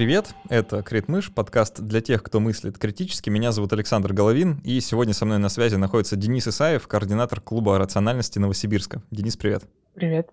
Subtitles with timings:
[0.00, 3.28] Привет, это Крит Мыш, подкаст для тех, кто мыслит критически.
[3.28, 7.76] Меня зовут Александр Головин, и сегодня со мной на связи находится Денис Исаев, координатор клуба
[7.76, 9.02] рациональности Новосибирска.
[9.10, 9.64] Денис, привет.
[9.92, 10.30] Привет.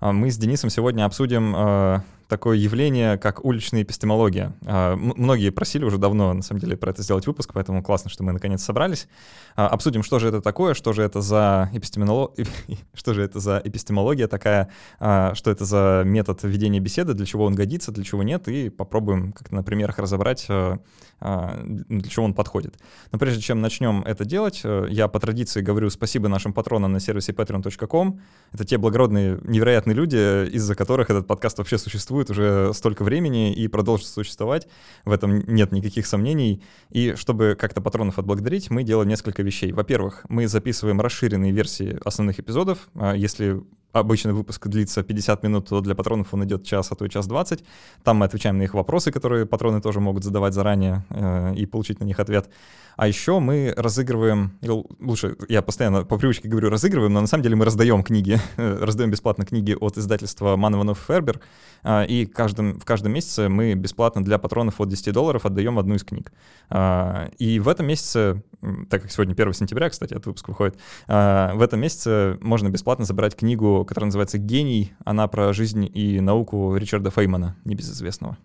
[0.00, 2.02] А, мы с Денисом сегодня обсудим а,
[2.32, 4.54] такое явление, как уличная эпистемология.
[4.64, 8.24] А, многие просили уже давно, на самом деле, про это сделать выпуск, поэтому классно, что
[8.24, 9.06] мы наконец собрались.
[9.54, 12.46] А, обсудим, что же это такое, что же это за эпистемология,
[12.94, 17.44] что же это за эпистемология такая, а, что это за метод ведения беседы, для чего
[17.44, 22.76] он годится, для чего нет, и попробуем как-то на примерах разобрать, для чего он подходит.
[23.12, 27.32] Но прежде чем начнем это делать, я по традиции говорю спасибо нашим патронам на сервисе
[27.32, 28.20] patreon.com.
[28.52, 33.52] Это те благородные, невероятные люди, из-за которых этот подкаст вообще существует, существует уже столько времени
[33.52, 34.68] и продолжит существовать,
[35.04, 36.62] в этом нет никаких сомнений.
[36.90, 39.72] И чтобы как-то патронов отблагодарить, мы делаем несколько вещей.
[39.72, 42.88] Во-первых, мы записываем расширенные версии основных эпизодов.
[42.94, 47.04] А если обычный выпуск длится 50 минут, то для патронов он идет час, а то
[47.04, 47.64] и час 20.
[48.02, 52.00] Там мы отвечаем на их вопросы, которые патроны тоже могут задавать заранее э, и получить
[52.00, 52.48] на них ответ.
[52.96, 54.58] А еще мы разыгрываем,
[55.00, 59.10] лучше, я постоянно по привычке говорю разыгрываем, но на самом деле мы раздаем книги, раздаем
[59.10, 61.40] бесплатно книги от издательства Манованов Фербер,
[61.84, 65.94] э, и каждым, в каждом месяце мы бесплатно для патронов от 10 долларов отдаем одну
[65.94, 66.32] из книг.
[66.70, 68.42] Э, и в этом месяце,
[68.90, 70.76] так как сегодня 1 сентября, кстати, этот выпуск выходит,
[71.08, 74.92] э, в этом месяце можно бесплатно забрать книгу которая называется «Гений».
[75.04, 78.36] Она про жизнь и науку Ричарда Феймана, небезызвестного.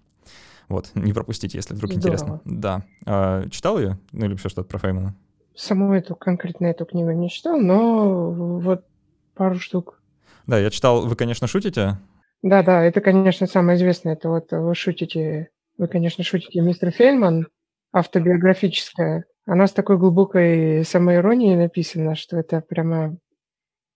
[0.69, 2.07] Вот, не пропустите, если вдруг Здорово.
[2.07, 2.41] интересно.
[2.45, 2.83] Да.
[3.05, 3.97] А, читал ее?
[4.11, 5.15] Ну или вообще что-то про Феймана?
[5.55, 8.83] Саму эту, конкретно эту книгу не читал, но вот
[9.33, 10.01] пару штук.
[10.45, 11.97] Да, я читал «Вы, конечно, шутите».
[12.41, 14.13] Да-да, это, конечно, самое известное.
[14.13, 17.47] Это вот «Вы шутите», «Вы, конечно, шутите», мистер Фейман,
[17.91, 19.25] автобиографическая.
[19.45, 23.17] Она с такой глубокой самоиронией написана, что это прямо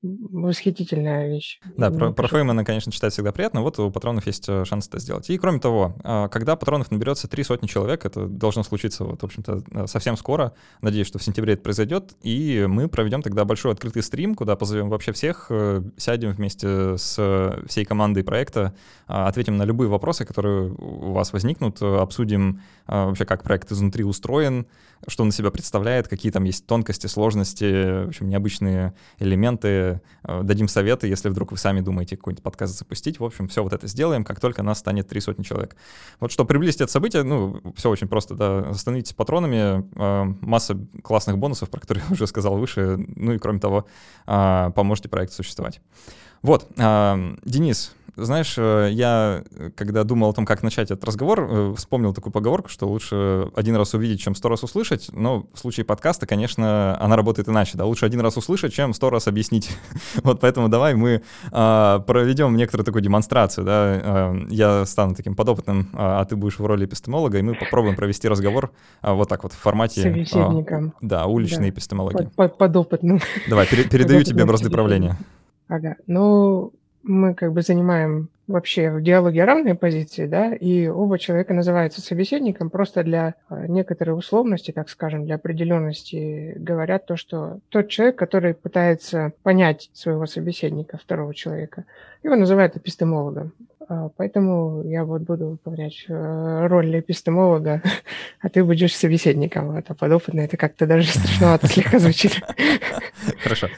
[0.02, 1.60] восхитительная вещь.
[1.78, 3.62] Да, про, про Феймана, конечно, читать всегда приятно.
[3.62, 5.30] Вот у патронов есть э, шанс это сделать.
[5.30, 9.26] И кроме того, а, когда патронов наберется три сотни человек, это должно случиться, вот, в
[9.26, 10.54] общем-то, э, совсем скоро.
[10.82, 12.16] Надеюсь, что в сентябре это произойдет.
[12.24, 17.62] И мы проведем тогда большой открытый стрим, куда позовем вообще всех, э, сядем вместе с
[17.68, 18.74] всей командой проекта,
[19.08, 24.04] а, ответим на любые вопросы, которые у вас возникнут, обсудим а, вообще, как проект изнутри
[24.04, 24.66] устроен,
[25.08, 29.91] что он из себя представляет, какие там есть тонкости, сложности, в общем, необычные элементы.
[30.24, 33.20] А, дадим советы, если вдруг вы сами думаете какой-нибудь подкаст запустить.
[33.20, 35.76] В общем, все вот это сделаем, как только нас станет три сотни человек.
[36.20, 41.38] Вот что приблизить это событие, ну, все очень просто, да, становитесь патронами, а, масса классных
[41.38, 43.86] бонусов, про которые я уже сказал выше, ну и кроме того,
[44.26, 45.82] поможете проекту существовать.
[46.42, 49.44] Вот, Денис, знаешь, э, я,
[49.76, 53.76] когда думал о том, как начать этот разговор, э, вспомнил такую поговорку, что лучше один
[53.76, 55.10] раз увидеть, чем сто раз услышать.
[55.14, 57.78] Но в случае подкаста, конечно, она работает иначе.
[57.78, 59.70] Да, лучше один раз услышать, чем сто раз объяснить.
[60.24, 61.22] вот поэтому давай мы
[61.52, 63.66] а, проведем некоторую такую демонстрацию.
[63.66, 63.74] Да?
[63.74, 67.96] А, я стану таким подопытным, а, а ты будешь в роли эпистемолога, и мы попробуем
[67.96, 68.72] провести разговор
[69.02, 70.02] а, вот так вот в формате...
[70.02, 70.94] Собеседником.
[70.96, 71.70] А, да, уличной да.
[71.70, 72.30] эпистемологии.
[72.36, 73.22] Под, подопытным.
[73.50, 75.18] Давай, пере, передаю тебе бразды правления.
[75.72, 75.96] Ага.
[76.06, 82.02] Ну, мы как бы занимаем вообще в диалоге равные позиции, да, и оба человека называются
[82.02, 88.18] собеседником просто для а, некоторой условности, так скажем, для определенности говорят то, что тот человек,
[88.18, 91.86] который пытается понять своего собеседника, второго человека,
[92.22, 93.54] его называют эпистемологом.
[93.88, 97.82] А, поэтому я вот буду выполнять э, роль эпистемолога,
[98.42, 99.78] а ты будешь собеседником.
[99.78, 102.42] Это подопытно, это как-то даже страшновато слегка звучит.
[103.42, 103.70] Хорошо.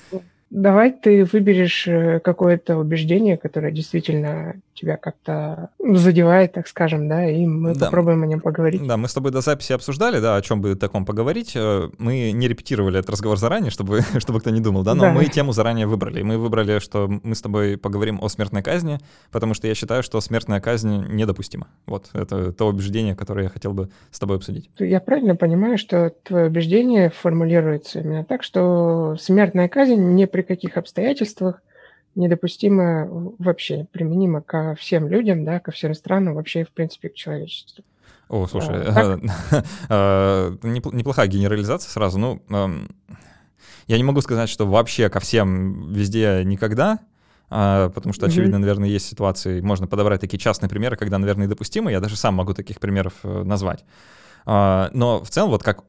[0.53, 7.47] Давай ты выберешь э, какое-то убеждение, которое действительно тебя как-то задевает, так скажем, да, и
[7.47, 7.85] мы да.
[7.85, 8.85] попробуем о нем поговорить.
[8.85, 11.53] Да, мы с тобой до записи обсуждали, да, о чем бы таком поговорить.
[11.55, 15.11] Э, мы не репетировали этот разговор заранее, чтобы, чтобы кто не думал, да, но да.
[15.11, 16.21] мы тему заранее выбрали.
[16.21, 18.99] Мы выбрали, что мы с тобой поговорим о смертной казни,
[19.31, 21.67] потому что я считаю, что смертная казнь недопустима.
[21.87, 24.69] Вот, это то убеждение, которое я хотел бы с тобой обсудить.
[24.77, 30.77] Я правильно понимаю, что твое убеждение формулируется именно так, что смертная казнь не при каких
[30.77, 31.61] обстоятельствах
[32.15, 33.07] недопустимо
[33.39, 37.83] вообще, применимо ко всем людям, да, ко всем странам, вообще, в принципе, к человечеству.
[38.29, 39.19] О, слушай, а,
[39.89, 42.19] а, неплохая генерализация сразу.
[42.19, 42.41] Ну,
[43.87, 46.99] я не могу сказать, что вообще ко всем везде никогда,
[47.49, 51.91] а, потому что, очевидно, наверное, есть ситуации, можно подобрать такие частные примеры, когда, наверное, допустимо.
[51.91, 53.85] Я даже сам могу таких примеров э, назвать.
[54.45, 55.83] Но в целом, вот как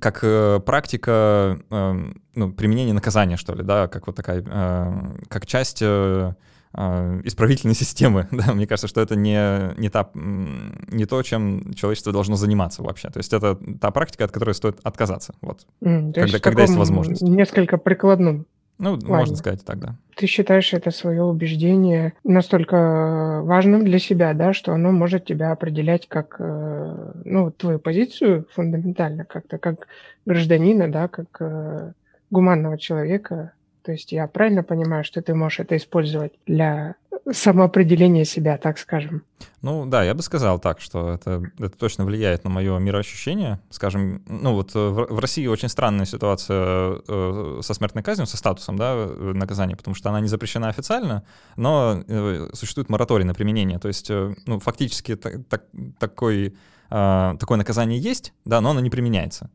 [0.00, 4.92] как э, практика э, ну, применения наказания, что ли, да, как вот такая, э,
[5.28, 6.34] как часть э,
[6.76, 12.12] э исправительной системы, да, мне кажется, что это не, не, та, не то, чем человечество
[12.12, 16.38] должно заниматься вообще, то есть это та практика, от которой стоит отказаться, вот, mm, когда,
[16.38, 17.22] когда есть возможность.
[17.22, 18.46] Несколько прикладным
[18.78, 19.08] Ну, Ладно.
[19.08, 19.96] можно сказать так, да.
[20.16, 26.08] Ты считаешь это свое убеждение настолько важным для себя, да, что оно может тебя определять
[26.08, 29.88] как, э, ну, твою позицию фундаментально, как-то как
[30.26, 31.92] гражданина, да, как э,
[32.30, 33.52] гуманного человека.
[33.82, 36.94] То есть я правильно понимаю, что ты можешь это использовать для
[37.32, 39.22] самоопределения себя, так скажем?
[39.62, 43.60] Ну да, я бы сказал так, что это, это точно влияет на мое мироощущение.
[43.70, 48.36] Скажем, ну вот э, в, в России очень странная ситуация э, со смертной казнью, со
[48.36, 51.24] статусом да, э, наказания, потому что она не запрещена официально,
[51.56, 52.04] но
[52.52, 53.78] существует мораторий на применение.
[53.78, 55.64] То есть, ну, фактически так, так,
[55.98, 56.54] такой,
[56.88, 59.50] такое наказание есть, да, но оно не применяется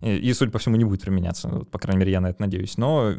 [0.00, 2.76] и, судя по всему, не будет применяться, по крайней мере, я на это надеюсь.
[2.78, 3.12] Но,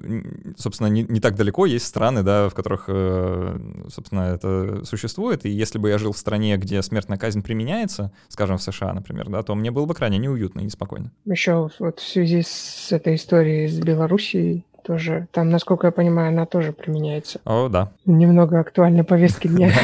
[0.58, 3.60] собственно, не, не так далеко есть страны, да, в которых, э,
[3.90, 8.58] собственно, это существует, и если бы я жил в стране, где смертная казнь применяется, скажем,
[8.58, 11.12] в США, например, да, то мне было бы крайне неуютно и неспокойно.
[11.26, 16.48] Еще вот в связи с этой историей с Белоруссией, тоже, там, насколько я понимаю, она
[16.48, 17.40] тоже применяется.
[17.46, 17.92] О, да.
[18.08, 19.72] Немного актуальной повестки дня.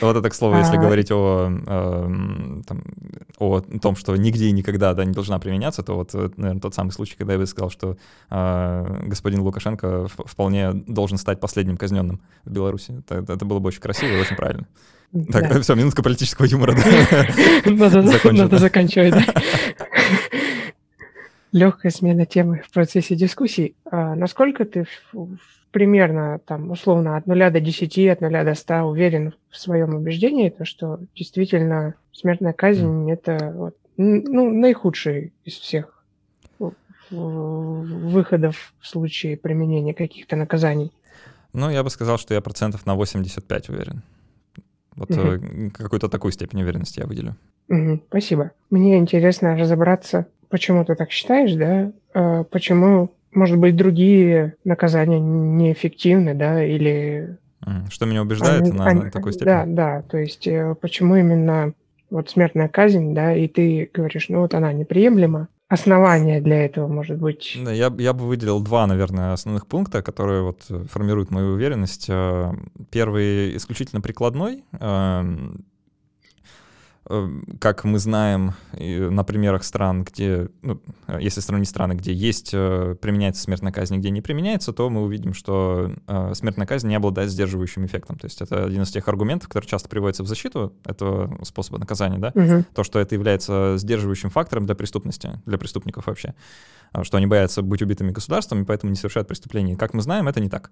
[0.00, 0.80] Вот это, к слову, если а.
[0.80, 2.62] говорить эм,
[3.38, 6.90] о том, что нигде и никогда да, не должна применяться, то вот, наверное, тот самый
[6.90, 7.96] случай, когда я бы сказал, что
[8.30, 13.02] а, господин Лукашенко вполне должен стать последним казненным в Беларуси.
[13.08, 14.66] Это было бы очень красиво и очень правильно.
[15.32, 16.76] Так, все, минутка политического юмора.
[17.64, 19.24] Надо заканчивать, да
[21.52, 23.74] легкая смена темы в процессе дискуссий.
[23.90, 24.86] А насколько ты
[25.70, 30.50] примерно там условно от 0 до 10, от 0 до 100 уверен в своем убеждении,
[30.50, 36.04] то что действительно смертная казнь это вот, ну, наихудший из всех
[37.10, 40.92] выходов в случае применения каких-то наказаний?
[41.52, 44.02] Ну, я бы сказал, что я процентов на 85 уверен.
[44.94, 45.70] Вот угу.
[45.72, 47.36] какую-то такую степень уверенности я выделю.
[47.68, 48.50] Угу, спасибо.
[48.68, 56.34] Мне интересно разобраться почему ты так считаешь, да, а почему, может быть, другие наказания неэффективны,
[56.34, 57.36] да, или...
[57.90, 59.48] Что меня убеждает они, на, они, на такой степени?
[59.48, 61.72] Да, да, то есть э, почему именно
[62.10, 67.18] вот смертная казнь, да, и ты говоришь, ну вот она неприемлема, основания для этого, может
[67.18, 67.58] быть?
[67.62, 72.06] Да, я, я бы выделил два, наверное, основных пункта, которые вот формируют мою уверенность.
[72.08, 72.52] Э,
[72.90, 74.64] первый исключительно прикладной.
[77.10, 80.82] Эм, как мы знаем на примерах стран, где, ну,
[81.18, 85.32] если сравнить страны, где есть, э, применяется смертная казнь, где не применяется, то мы увидим,
[85.32, 88.18] что э, смертная казнь не обладает сдерживающим эффектом.
[88.18, 92.18] То есть это один из тех аргументов, который часто приводится в защиту этого способа наказания,
[92.18, 92.64] да, угу.
[92.74, 96.34] то, что это является сдерживающим фактором для преступности, для преступников вообще,
[97.02, 99.76] что они боятся быть убитыми государством, и поэтому не совершают преступлений.
[99.76, 100.70] Как мы знаем, это не так.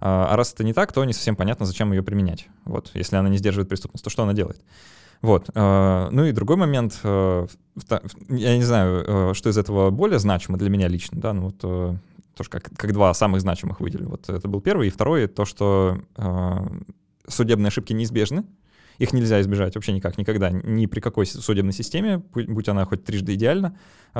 [0.00, 2.48] А раз это не так, то не совсем понятно, зачем ее применять.
[2.64, 4.60] Вот, если она не сдерживает преступность, то что она делает?
[5.22, 5.48] Вот.
[5.54, 7.46] Э, ну и другой момент, э,
[8.28, 11.58] я не знаю, э, что из этого более значимо для меня лично, да, ну вот
[12.34, 14.08] тоже как, как два самых значимых выделю.
[14.08, 14.88] Вот это был первый.
[14.88, 15.98] И второй, то, что
[17.28, 18.44] судебные ошибки неизбежны,
[18.96, 23.34] их нельзя избежать вообще никак, никогда, ни при какой судебной системе, будь она хоть трижды
[23.34, 23.76] идеальна,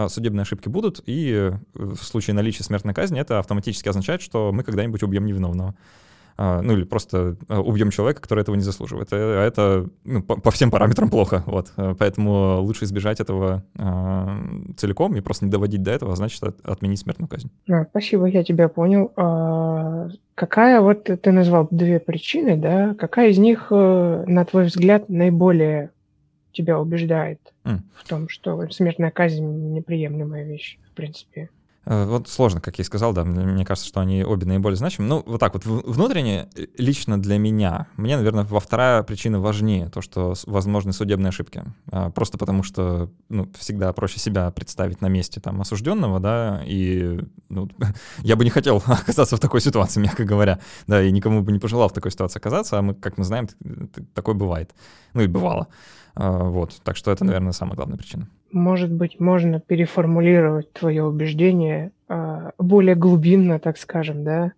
[0.08, 5.02] судебные ошибки будут, и в случае наличия смертной казни это автоматически означает, что мы когда-нибудь
[5.02, 5.74] убьем невиновного.
[6.36, 9.08] А, ну или просто а, убьем человека, который этого не заслуживает.
[9.12, 11.72] А это ну, по, по всем параметрам плохо, вот.
[11.98, 14.38] Поэтому лучше избежать этого а,
[14.76, 17.50] целиком и просто не доводить до этого, а значит от, отменить смертную казнь.
[17.70, 19.12] А, спасибо, я тебя понял.
[19.16, 22.94] А, какая вот ты назвал две причины, да?
[22.94, 25.90] Какая из них, э, на твой взгляд, наиболее
[26.52, 27.78] тебя убеждает mm.
[27.94, 31.48] в том, что смертная казнь неприемлемая вещь, в принципе?
[31.84, 35.08] Э, вот сложно, как я и сказал, да, мне кажется, что они обе наиболее значимы.
[35.08, 39.88] Ну, вот так вот, внутренне, э, лично для меня, мне, наверное, во вторая причина важнее,
[39.88, 41.64] то, что возможны судебные ошибки.
[41.90, 47.20] А, просто потому что, ну, всегда проще себя представить на месте там осужденного, да, и,
[47.48, 47.68] ну,
[48.18, 51.58] я бы не хотел оказаться в такой ситуации, мягко говоря, да, и никому бы не
[51.58, 53.48] пожелал в такой ситуации оказаться, а мы, как мы знаем,
[54.14, 54.72] такое бывает.
[55.14, 55.66] Ну, и бывало.
[56.14, 58.28] А, вот, так что это, наверное, самая главная причина.
[58.50, 64.52] Может быть, можно переформулировать твое убеждение а, более глубинно, так скажем, да,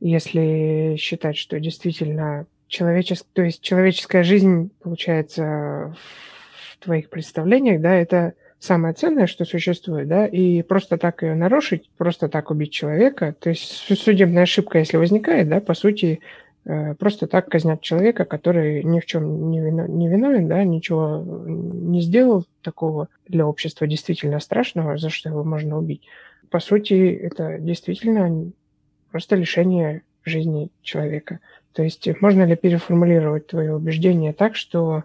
[0.00, 3.24] если считать, что действительно человечес...
[3.32, 5.94] то есть человеческая жизнь, получается,
[6.72, 11.90] в твоих представлениях, да, это самое ценное, что существует, да, и просто так ее нарушить,
[11.96, 13.62] просто так убить человека, то есть
[13.98, 16.20] судебная ошибка, если возникает, да, по сути,
[16.98, 22.02] просто так казнят человека, который ни в чем не, вино, не виновен, да, ничего не
[22.02, 26.02] сделал такого для общества действительно страшного, за что его можно убить.
[26.50, 28.50] По сути, это действительно
[29.10, 31.40] просто лишение жизни человека.
[31.72, 35.04] То есть можно ли переформулировать твое убеждение так, что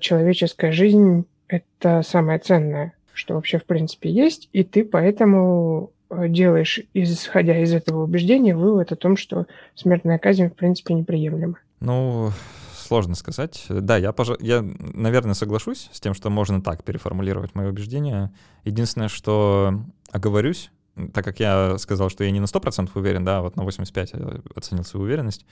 [0.00, 6.80] человеческая жизнь– это самое ценное, что вообще в принципе есть, и ты поэтому э, делаешь,
[6.94, 11.58] исходя из этого убеждения, вывод о том, что смертная казнь в принципе неприемлема?
[11.80, 12.30] Ну,
[12.74, 13.66] сложно сказать.
[13.68, 14.30] Да, я, пож...
[14.40, 18.32] я, наверное, соглашусь с тем, что можно так переформулировать мое убеждение.
[18.64, 20.70] Единственное, что оговорюсь,
[21.12, 24.84] так как я сказал, что я не на 100% уверен, да, вот на 85% оценил
[24.84, 25.46] свою уверенность,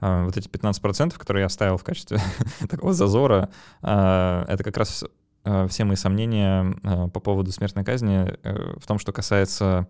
[0.00, 2.18] а, вот эти 15%, которые я ставил в качестве
[2.68, 3.48] такого зазора,
[3.80, 5.04] а, это как раз
[5.44, 6.74] а, все мои сомнения
[7.12, 9.88] по поводу смертной казни э, в том, что касается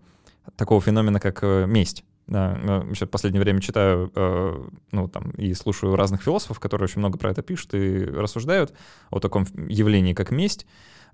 [0.55, 2.03] такого феномена, как э, месть.
[2.25, 2.53] Да,
[2.89, 7.17] еще в последнее время читаю, э, ну, там, и слушаю разных философов, которые очень много
[7.17, 8.73] про это пишут и рассуждают
[9.09, 10.65] о таком явлении, как месть.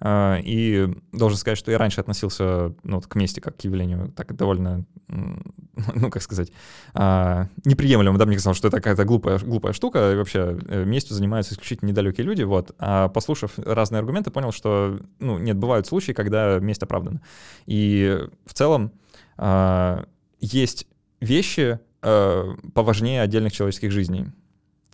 [0.02, 4.34] А, и должен сказать, что я раньше относился ну, к мести как к явлению так
[4.36, 6.52] довольно, ну, как сказать,
[6.94, 8.18] а, неприемлемо.
[8.18, 11.90] Да, мне казалось, что это какая-то глупая, глупая штука, и вообще э, местью занимаются исключительно
[11.90, 12.44] недалекие люди.
[12.44, 12.74] Вот.
[12.80, 17.22] А послушав разные аргументы, понял, что, ну, нет, бывают случаи, когда месть оправдана.
[17.66, 18.94] И в целом
[20.40, 20.88] есть
[21.22, 24.28] вещи поважнее отдельных человеческих жизней.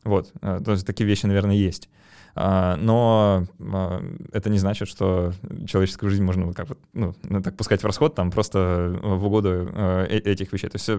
[0.04, 1.90] Вот, то есть такие вещи, наверное, есть.
[2.38, 5.32] А, но а, это не значит, что
[5.68, 10.08] человеческую жизнь можно как бы, ну, так пускать в расход там просто в угоду э,
[10.08, 10.70] этих вещей.
[10.70, 10.90] То есть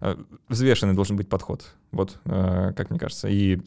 [0.00, 0.16] э,
[0.48, 3.28] взвешенный должен быть подход, вот, как мне кажется.
[3.28, 3.60] И а,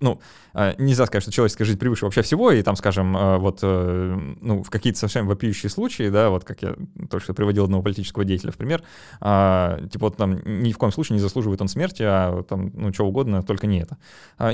[0.00, 0.20] ну,
[0.54, 4.18] а, нельзя сказать, что человеческая жизнь превыше вообще всего, и там, скажем, а, вот, э,
[4.40, 6.74] ну, в какие-то совсем вопиющие случаи, да, вот как я
[7.10, 8.80] только что приводил одного политического деятеля в пример,
[9.20, 13.06] типа вот там ни в коем случае не заслуживает он смерти, а там, ну, что
[13.06, 13.98] угодно, только не это.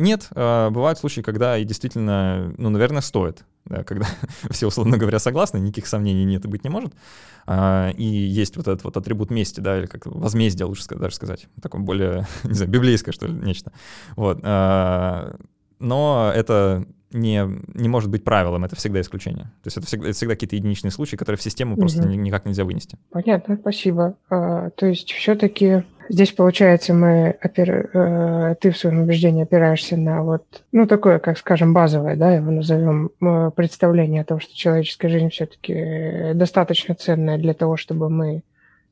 [0.00, 3.45] Нет, бывают случаи, когда и действительно, ну, наверное, стоит,
[3.87, 4.07] когда
[4.51, 6.95] все, условно говоря, согласны, никаких сомнений нет и быть не может,
[7.49, 11.81] и есть вот этот вот атрибут мести, да, или как возмездие, лучше даже сказать, такое
[11.81, 13.73] более, не знаю, библейское, что ли, нечто.
[14.17, 14.41] Вот
[15.78, 19.45] но это не, не может быть правилом, это всегда исключение.
[19.62, 21.83] То есть это всегда, это всегда какие-то единичные случаи, которые в систему угу.
[21.83, 22.99] просто никак нельзя вынести.
[23.11, 24.16] Понятно, спасибо.
[24.28, 27.90] А, то есть все-таки здесь, получается, мы опер...
[27.92, 32.50] э, ты в своем убеждении опираешься на вот, ну, такое, как скажем, базовое, да, его
[32.50, 38.42] назовем, э, представление о том, что человеческая жизнь все-таки достаточно ценная для того, чтобы мы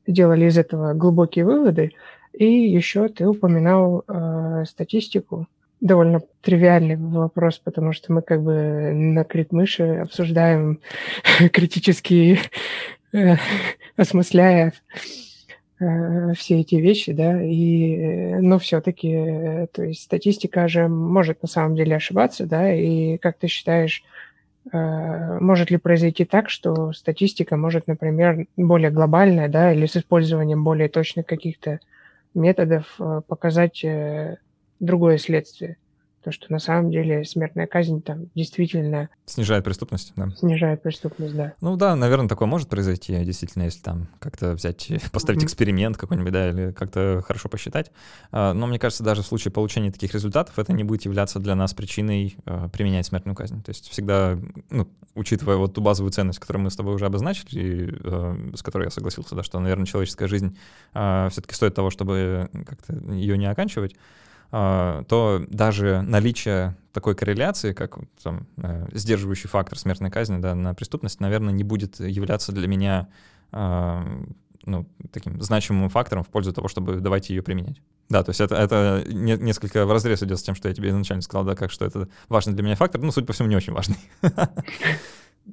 [0.07, 1.93] делали из этого глубокие выводы.
[2.33, 5.47] И еще ты упоминал э, статистику,
[5.81, 10.79] довольно тривиальный вопрос, потому что мы как бы на крит-мыши обсуждаем
[11.51, 12.39] критически,
[13.13, 13.35] э,
[13.95, 14.73] осмысляя
[15.79, 21.47] э, все эти вещи, да, и, э, но все-таки, то есть статистика же может на
[21.47, 24.03] самом деле ошибаться, да, и как ты считаешь,
[24.71, 30.89] может ли произойти так, что статистика может, например, более глобальная, да, или с использованием более
[30.89, 31.79] точных каких-то
[32.33, 33.85] методов показать
[34.79, 35.77] другое следствие.
[36.25, 39.09] То, что на самом деле смертная казнь там действительно...
[39.27, 40.31] Снижает преступность, да.
[40.31, 41.53] Снижает преступность, да.
[41.61, 45.45] Ну да, наверное, такое может произойти, действительно, если там как-то взять, поставить mm-hmm.
[45.45, 47.91] эксперимент какой-нибудь, да, или как-то хорошо посчитать.
[48.31, 51.53] А, но мне кажется, даже в случае получения таких результатов это не будет являться для
[51.53, 53.61] нас причиной а, применять смертную казнь.
[53.61, 54.35] То есть всегда,
[54.71, 58.85] ну, учитывая вот ту базовую ценность, которую мы с тобой уже обозначили, а, с которой
[58.85, 60.57] я согласился, да, что, наверное, человеческая жизнь
[60.89, 63.95] все-таки стоит того, чтобы как-то ее не оканчивать,
[64.51, 71.19] то даже наличие такой корреляции, как там, э, сдерживающий фактор смертной казни да, на преступность,
[71.19, 73.09] наверное, не будет являться для меня
[73.51, 74.05] а,
[74.65, 77.81] ну, таким значимым фактором в пользу того, чтобы давайте ее применять.
[78.09, 80.89] Да, то есть это, это не, несколько в разрез идет с тем, что я тебе
[80.89, 83.55] изначально сказал, да, как что это важный для меня фактор, ну, судя по всему, не
[83.55, 83.97] очень важный.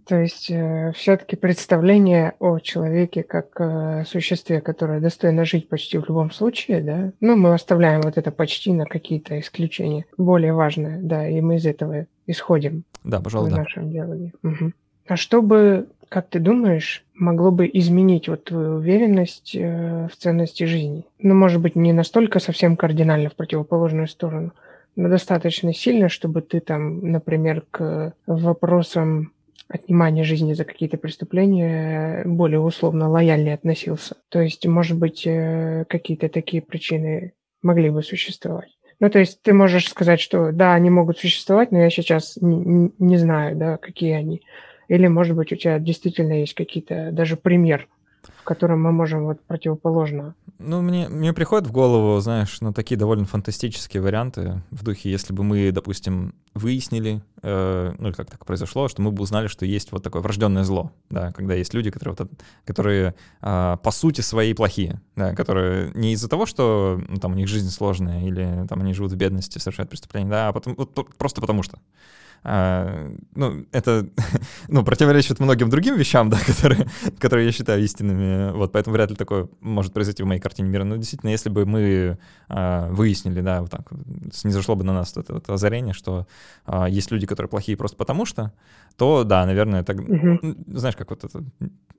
[0.06, 6.06] То есть э, все-таки представление о человеке как э, существе, которое достойно жить почти в
[6.08, 10.06] любом случае, да, ну, мы оставляем вот это почти на какие-то исключения.
[10.16, 12.84] Более важное, да, и мы из этого исходим.
[13.04, 13.58] Да, пожалуй, в да.
[13.58, 14.32] нашем диалоге.
[14.42, 14.72] Угу.
[15.08, 20.64] А что бы, как ты думаешь, могло бы изменить вот твою уверенность э, в ценности
[20.64, 21.04] жизни?
[21.18, 24.52] Ну, может быть, не настолько совсем кардинально в противоположную сторону,
[24.96, 29.32] но достаточно сильно, чтобы ты там, например, к вопросам
[29.72, 34.16] отнимания жизни за какие-то преступления более условно лояльнее относился.
[34.28, 38.70] То есть, может быть, э, какие-то такие причины могли бы существовать.
[39.00, 42.92] Ну, то есть ты можешь сказать, что да, они могут существовать, но я сейчас не,
[42.98, 44.42] не знаю, да, какие они.
[44.88, 47.88] Или, может быть, у тебя действительно есть какие-то даже пример
[48.42, 50.34] в котором мы можем вот противоположно.
[50.58, 55.32] Ну, мне, мне приходит в голову, знаешь, ну, такие довольно фантастические варианты в духе, если
[55.32, 59.92] бы мы, допустим, выяснили, э, ну, как так произошло, что мы бы узнали, что есть
[59.92, 62.30] вот такое врожденное зло, да, когда есть люди, которые, вот,
[62.64, 67.36] которые э, по сути свои плохие, да, которые не из-за того, что ну, там у
[67.36, 71.16] них жизнь сложная или там они живут в бедности, совершают преступления, да, а потом, вот,
[71.16, 71.78] просто потому что.
[72.44, 74.06] А, ну, это,
[74.68, 76.86] ну, противоречит многим другим вещам, да, которые,
[77.18, 80.84] которые я считаю истинными, вот, поэтому вряд ли такое может произойти в моей картине мира.
[80.84, 82.18] Но действительно, если бы мы
[82.48, 83.90] а, выяснили, да, вот так,
[84.44, 86.26] не зашло бы на нас это, это озарение, что
[86.64, 88.52] а, есть люди, которые плохие просто потому что,
[88.96, 90.54] то, да, наверное, так, угу.
[90.66, 91.44] знаешь, как вот это,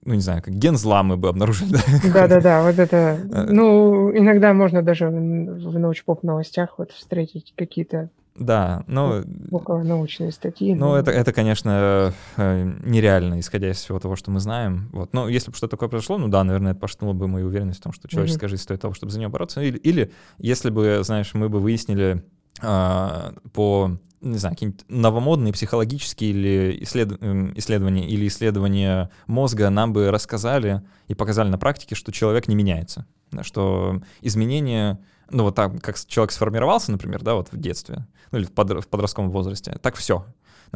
[0.06, 1.78] ну, не знаю, как ген зла мы бы обнаружили.
[2.14, 3.46] Да-да-да, вот это, э.
[3.50, 9.24] ну, иногда можно даже в научпоп новостях вот встретить какие-то да, ну...
[9.52, 10.74] Около научные статьи.
[10.74, 10.98] Ну, но...
[10.98, 14.90] это, это, конечно, э, нереально, исходя из всего того, что мы знаем.
[14.92, 15.14] Вот.
[15.14, 17.84] Но если бы что-то такое произошло, ну да, наверное, это пошатнуло бы мою уверенность в
[17.84, 18.50] том, что человеческая mm-hmm.
[18.50, 19.62] жизнь стоит того, чтобы за нее бороться.
[19.62, 22.24] Или, или если бы, знаешь, мы бы выяснили
[22.62, 27.12] э, по не знаю, какие-нибудь новомодные психологические или исслед...
[27.58, 33.06] Исследования или исследования мозга нам бы рассказали и показали на практике, что человек не меняется,
[33.42, 35.00] что изменения
[35.34, 38.86] ну вот так, как человек сформировался, например, да, вот в детстве, ну или в, под,
[38.86, 40.26] в подростковом возрасте, так все.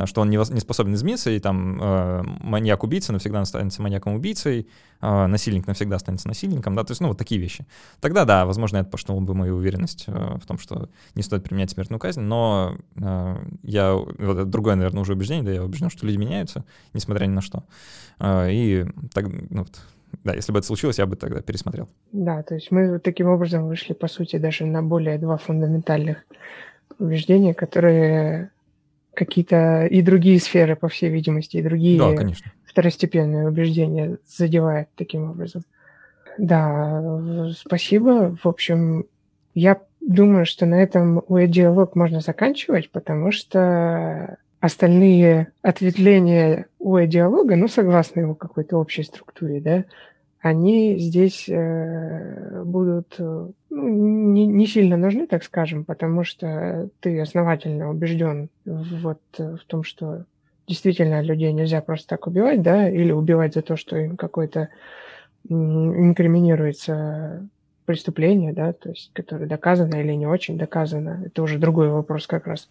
[0.06, 4.68] Что он не, не способен измениться, и там э, маньяк-убийца навсегда останется маньяком-убийцей,
[5.02, 7.66] э, насильник навсегда останется насильником, да, то есть, ну, вот такие вещи.
[8.00, 11.72] Тогда, да, возможно, это пошло бы мою уверенность э, в том, что не стоит применять
[11.72, 16.18] смертную казнь, но э, я, вот другое, наверное, уже убеждение, да, я убежден, что люди
[16.18, 17.64] меняются, несмотря ни на что.
[18.20, 19.82] Э, и так, ну, вот,
[20.28, 21.90] да, если бы это случилось, я бы тогда пересмотрел.
[22.12, 26.18] Да, то есть мы таким образом вышли, по сути, даже на более два фундаментальных
[27.00, 28.52] убеждения, которые
[29.14, 32.52] какие-то и другие сферы, по всей видимости, и другие да, конечно.
[32.66, 35.64] второстепенные убеждения задевают таким образом.
[36.38, 38.38] Да, спасибо.
[38.44, 39.06] В общем,
[39.56, 47.68] я думаю, что на этом диалог можно заканчивать, потому что остальные ответвления у диалога, ну,
[47.68, 49.86] согласно его какой-то общей структуре, да,
[50.48, 57.20] они здесь э, будут э, ну, не, не сильно нужны, так скажем, потому что ты
[57.20, 60.26] основательно убежден вот в том, что
[60.68, 64.70] действительно людей нельзя просто так убивать, да, или убивать за то, что им какое-то
[65.50, 67.48] инкриминируется
[67.86, 72.48] преступление, да, то есть, которое доказано или не очень доказано, это уже другой вопрос как
[72.48, 72.70] раз.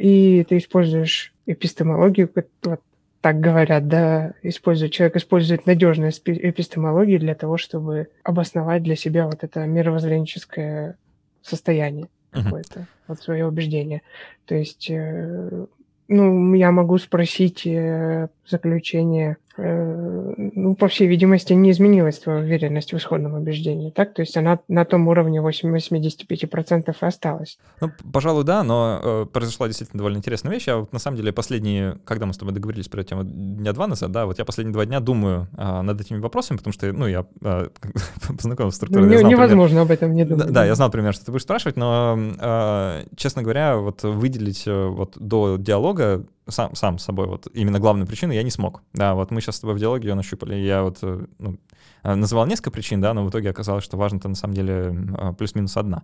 [0.00, 2.80] И ты используешь эпистемологию, вот
[3.20, 9.44] так говорят, да, использует, человек использует надежную эпистемологию для того, чтобы обосновать для себя вот
[9.44, 10.96] это мировоззренческое
[11.42, 12.44] состояние uh-huh.
[12.44, 14.02] какое-то, вот свое убеждение.
[14.46, 15.66] То есть, э,
[16.08, 22.96] ну, я могу спросить э, заключение ну, по всей видимости, не изменилась твоя уверенность в
[22.96, 24.14] исходном убеждении, так?
[24.14, 27.58] То есть она на том уровне 85% и осталась.
[27.80, 30.66] Ну, пожалуй, да, но э, произошла действительно довольно интересная вещь.
[30.66, 33.86] Я вот на самом деле последние, когда мы с тобой договорились про тему дня два
[33.86, 37.06] назад, да, вот я последние два дня думаю э, над этими вопросами, потому что, ну,
[37.06, 37.68] я э,
[38.36, 39.08] познакомился с структурой.
[39.08, 40.46] Ну, знал, невозможно пример, об этом не думать.
[40.46, 44.66] Да, да, я знал примерно, что ты будешь спрашивать, но, э, честно говоря, вот выделить
[44.66, 48.82] э, вот до диалога сам, сам с собой, вот именно главную причину я не смог.
[48.92, 50.54] Да, вот мы сейчас с тобой в диалоге ее нащупали.
[50.54, 51.58] Я вот э, ну,
[52.02, 55.32] э, называл несколько причин, да, но в итоге оказалось, что важно-то на самом деле э,
[55.36, 56.02] плюс-минус одна.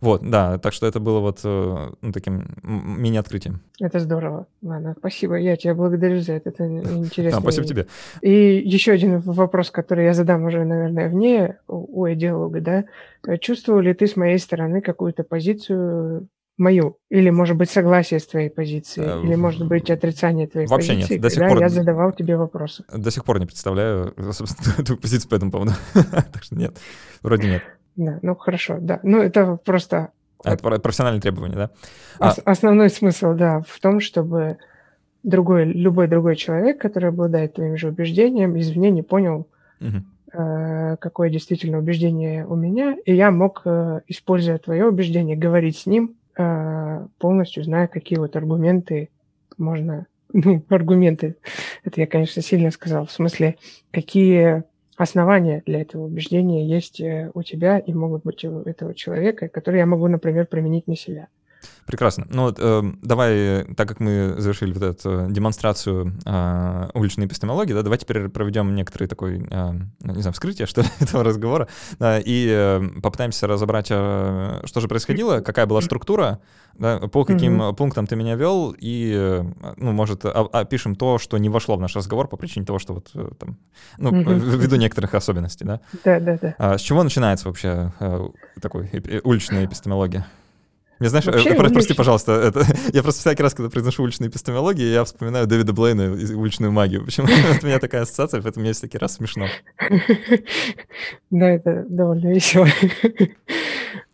[0.00, 3.60] Вот, да, так что это было вот ну, таким мини-открытием.
[3.78, 4.46] Это здорово.
[4.62, 6.66] Ладно, спасибо, я тебя благодарю за это, это
[6.96, 7.38] интересно.
[7.38, 7.86] Да, спасибо тебе.
[8.22, 12.84] И еще один вопрос, который я задам уже, наверное, вне у диалога, да.
[13.40, 16.28] Чувствовал ли ты с моей стороны какую-то позицию
[16.60, 20.92] мою, или, может быть, согласие с твоей позицией, э, или, может быть, отрицание твоей Вообще
[20.92, 21.22] позиции, нет.
[21.22, 21.58] До сих пор...
[21.58, 22.84] я задавал тебе вопросы.
[22.92, 25.72] До сих пор не представляю, собственно, твою позицию по этому поводу.
[25.94, 26.78] так что нет,
[27.22, 27.62] вроде нет.
[27.96, 29.00] Да, ну хорошо, да.
[29.02, 30.10] Ну это просто...
[30.44, 31.70] А, это профессиональные требования, да?
[32.18, 32.50] Ос- а...
[32.50, 34.58] Основной смысл, да, в том, чтобы
[35.22, 39.48] другой, любой другой человек, который обладает твоим же убеждением, извне не понял,
[39.80, 40.04] угу.
[40.30, 46.16] какое действительно убеждение у меня, и я мог, э, используя твое убеждение, говорить с ним
[46.34, 49.10] полностью зная, какие вот аргументы
[49.58, 50.06] можно...
[50.32, 51.34] Ну, аргументы,
[51.82, 53.56] это я, конечно, сильно сказал, в смысле,
[53.90, 54.62] какие
[55.00, 59.80] основания для этого убеждения есть э, у тебя и могут быть у этого человека, которые
[59.80, 61.28] я могу, например, применить на себя.
[61.90, 62.26] Прекрасно.
[62.30, 67.82] Ну вот э, давай, так как мы завершили вот эту демонстрацию э, уличной эпистемологии, да,
[67.82, 71.66] давай теперь проведем некоторый такой, э, не знаю, вскрытие, что этого разговора,
[71.98, 76.40] да, и э, попытаемся разобрать, э, что же происходило, какая была структура,
[76.74, 77.74] да, по каким mm-hmm.
[77.74, 79.44] пунктам ты меня вел, и, э,
[79.76, 83.10] ну, может, опишем то, что не вошло в наш разговор по причине того, что вот
[83.14, 83.58] э, там,
[83.98, 84.56] ну, mm-hmm.
[84.58, 85.80] ввиду некоторых особенностей, да?
[86.04, 86.54] Да, да, да.
[86.58, 88.28] А с чего начинается вообще э,
[88.60, 88.88] такой
[89.24, 90.26] уличная эпистемология?
[91.00, 94.90] Мне знаешь, Вообще, э, прости, пожалуйста, это, я просто всякий раз, когда произношу уличную эпистемологию,
[94.90, 97.06] я вспоминаю Дэвида Блейна и уличную магию.
[97.06, 97.26] Почему
[97.62, 99.46] у меня такая ассоциация, поэтому мне всякий раз смешно.
[101.30, 102.66] Да, это довольно весело.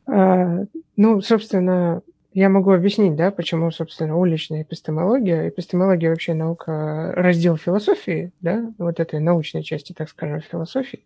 [0.07, 0.61] А,
[0.97, 8.31] ну, собственно, я могу объяснить, да, почему, собственно, уличная эпистемология, эпистемология вообще наука, раздел философии,
[8.41, 11.03] да, вот этой научной части, так скажем, философии,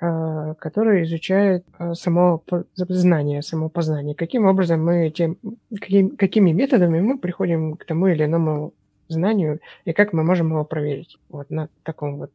[0.00, 2.42] который изучает а, само
[2.88, 4.14] знание, само познание.
[4.14, 5.36] Каким образом мы тем,
[5.78, 8.72] каким, какими методами мы приходим к тому или иному
[9.08, 11.18] знанию и как мы можем его проверить.
[11.28, 12.30] Вот на таком вот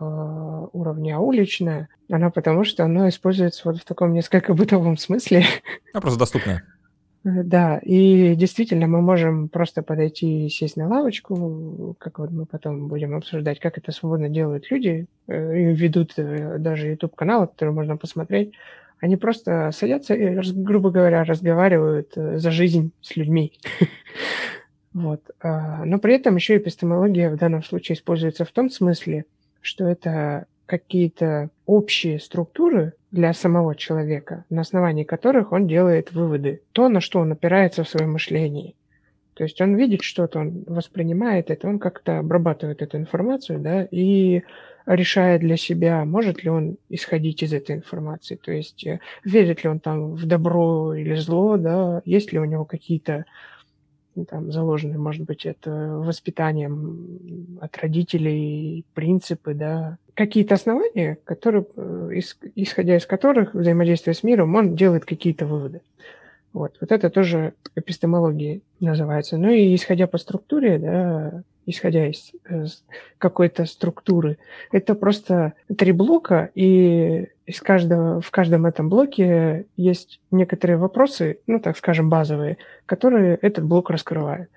[0.00, 1.14] э, уровне.
[1.14, 5.44] А уличная, она потому что она используется вот в таком несколько бытовом смысле.
[5.92, 6.62] А просто доступная.
[7.24, 12.46] Э, да, и действительно мы можем просто подойти и сесть на лавочку, как вот мы
[12.46, 17.74] потом будем обсуждать, как это свободно делают люди, э, и ведут э, даже YouTube-каналы, которые
[17.74, 18.52] можно посмотреть.
[19.00, 23.52] Они просто садятся и, грубо говоря, разговаривают за жизнь с людьми.
[24.92, 25.20] Вот.
[25.40, 29.24] А, но при этом еще эпистемология в данном случае используется в том смысле,
[29.60, 36.88] что это какие-то общие структуры для самого человека, на основании которых он делает выводы, то,
[36.88, 38.76] на что он опирается в своем мышлении.
[39.34, 44.42] То есть он видит что-то, он воспринимает это, он как-то обрабатывает эту информацию, да, и
[44.86, 49.70] решает для себя, может ли он исходить из этой информации, то есть э, верит ли
[49.70, 53.24] он там в добро или зло, да, есть ли у него какие-то
[54.24, 62.10] там заложены, может быть, это воспитанием от родителей принципы, да, какие-то основания, которые, э,
[62.54, 65.80] исходя из которых взаимодействие с миром, он делает какие-то выводы.
[66.52, 69.38] Вот, вот это тоже эпистемология называется.
[69.38, 72.84] Ну и исходя по структуре, да, исходя из, из
[73.18, 74.38] какой-то структуры,
[74.72, 81.58] это просто три блока, и из каждого, в каждом этом блоке есть некоторые вопросы, ну,
[81.60, 84.48] так скажем, базовые, которые этот блок раскрывает.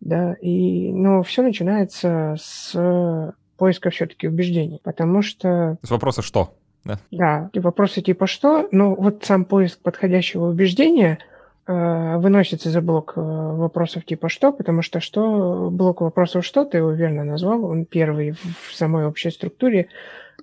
[0.00, 5.78] Да, и, но все начинается с поиска все-таки убеждений, потому что...
[5.82, 6.98] С вопроса «что?» Да.
[7.10, 11.33] да, вопросы типа «что?», ну вот сам поиск подходящего убеждения э,
[11.66, 16.90] выносится за блок э, вопросов типа «что?», потому что что блок вопросов «что?» ты его
[16.90, 19.88] верно назвал, он первый в самой общей структуре,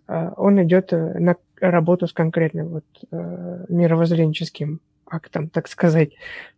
[0.08, 6.12] э, он идет э, на работу с конкретным вот, э, мировоззренческим актом, так сказать.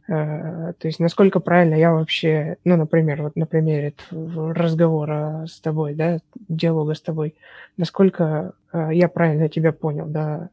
[0.08, 5.94] Э, то есть насколько правильно я вообще, ну, например, вот на примере разговора с тобой,
[5.94, 7.36] да, диалога с тобой,
[7.76, 10.50] насколько э, я правильно тебя понял, да,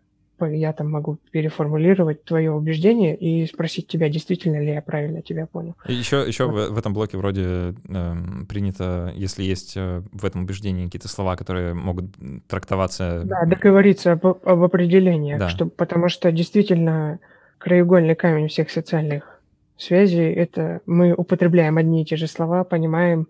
[0.46, 5.74] я там могу переформулировать твое убеждение и спросить тебя, действительно ли я правильно тебя понял.
[5.86, 6.70] И еще, еще вот.
[6.70, 8.14] в, в этом блоке вроде э,
[8.48, 12.06] принято, если есть э, в этом убеждении какие-то слова, которые могут
[12.48, 13.22] трактоваться...
[13.24, 15.48] Да, договориться об, об определениях, да.
[15.48, 17.18] что, потому что действительно
[17.58, 19.40] краеугольный камень всех социальных
[19.76, 23.28] связей– это мы употребляем одни и те же слова, понимаем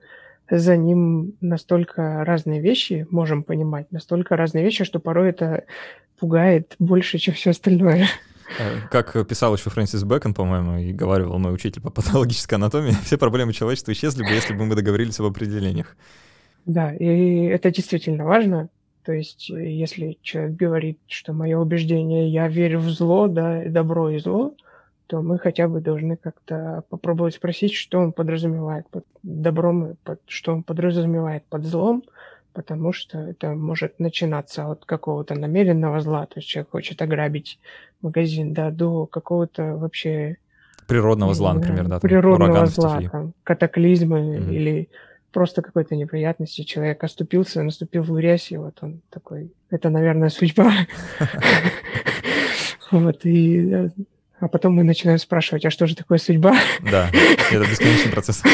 [0.51, 5.65] за ним настолько разные вещи, можем понимать, настолько разные вещи, что порой это
[6.21, 8.07] пугает больше, чем все остальное.
[8.59, 13.19] Э, как писал еще Фрэнсис Бэкон, по-моему, и говорил мой учитель по патологической анатомии, все
[13.19, 15.97] проблемы человечества исчезли бы, если бы мы договорились об определениях.
[16.67, 18.69] Да, и это действительно важно,
[19.05, 24.19] то есть, если человек говорит, что мое убеждение, я верю в зло, да, добро и
[24.19, 24.55] зло,
[25.07, 30.53] то мы хотя бы должны как-то попробовать спросить, что он подразумевает под добром, под, что
[30.53, 32.05] он подразумевает под злом,
[32.53, 37.59] потому что это может начинаться от какого-то намеренного зла, то есть человек хочет ограбить
[38.03, 40.37] магазин, да, до какого-то вообще...
[40.87, 42.01] Природного зла, например, да.
[42.01, 44.55] Природного зла, там, катаклизмы mm-hmm.
[44.55, 44.89] или
[45.33, 50.73] просто какой-то неприятности, человек оступился, наступил в грязь, и вот он такой, это, наверное, судьба.
[52.91, 53.89] Вот, и
[54.41, 56.57] а потом мы начинаем спрашивать, а что же такое судьба?
[56.91, 57.09] Да,
[57.53, 58.43] это бесконечный процесс.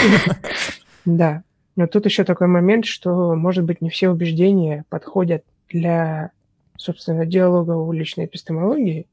[1.04, 1.44] Да,
[1.76, 6.30] но тут еще такой момент, что, может быть, не все убеждения подходят для,
[6.76, 9.06] собственно, диалога уличной эпистемологии,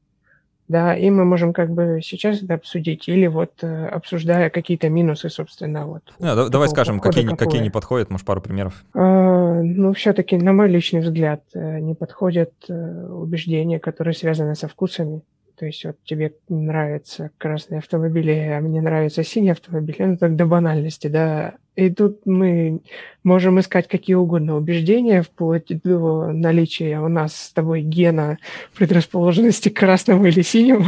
[0.66, 5.28] да, и мы можем как бы сейчас это обсудить, или вот э, обсуждая какие-то минусы,
[5.28, 6.02] собственно, вот.
[6.18, 7.36] Да, да, давай скажем, какие, какое.
[7.36, 8.82] какие не подходят, может, пару примеров.
[8.94, 14.66] А, ну, все-таки, на мой личный взгляд, э, не подходят э, убеждения, которые связаны со
[14.66, 15.20] вкусами.
[15.56, 20.46] То есть вот тебе нравятся красные автомобили, а мне нравятся синие автомобили, ну так до
[20.46, 21.54] банальности, да.
[21.76, 22.80] И тут мы
[23.22, 28.38] можем искать какие угодно убеждения, вплоть до наличия у нас с тобой гена
[28.76, 30.86] предрасположенности к красному или синему.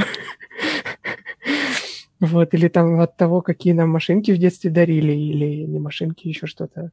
[2.18, 6.46] Вот, или там от того, какие нам машинки в детстве дарили, или не машинки, еще
[6.46, 6.90] что-то.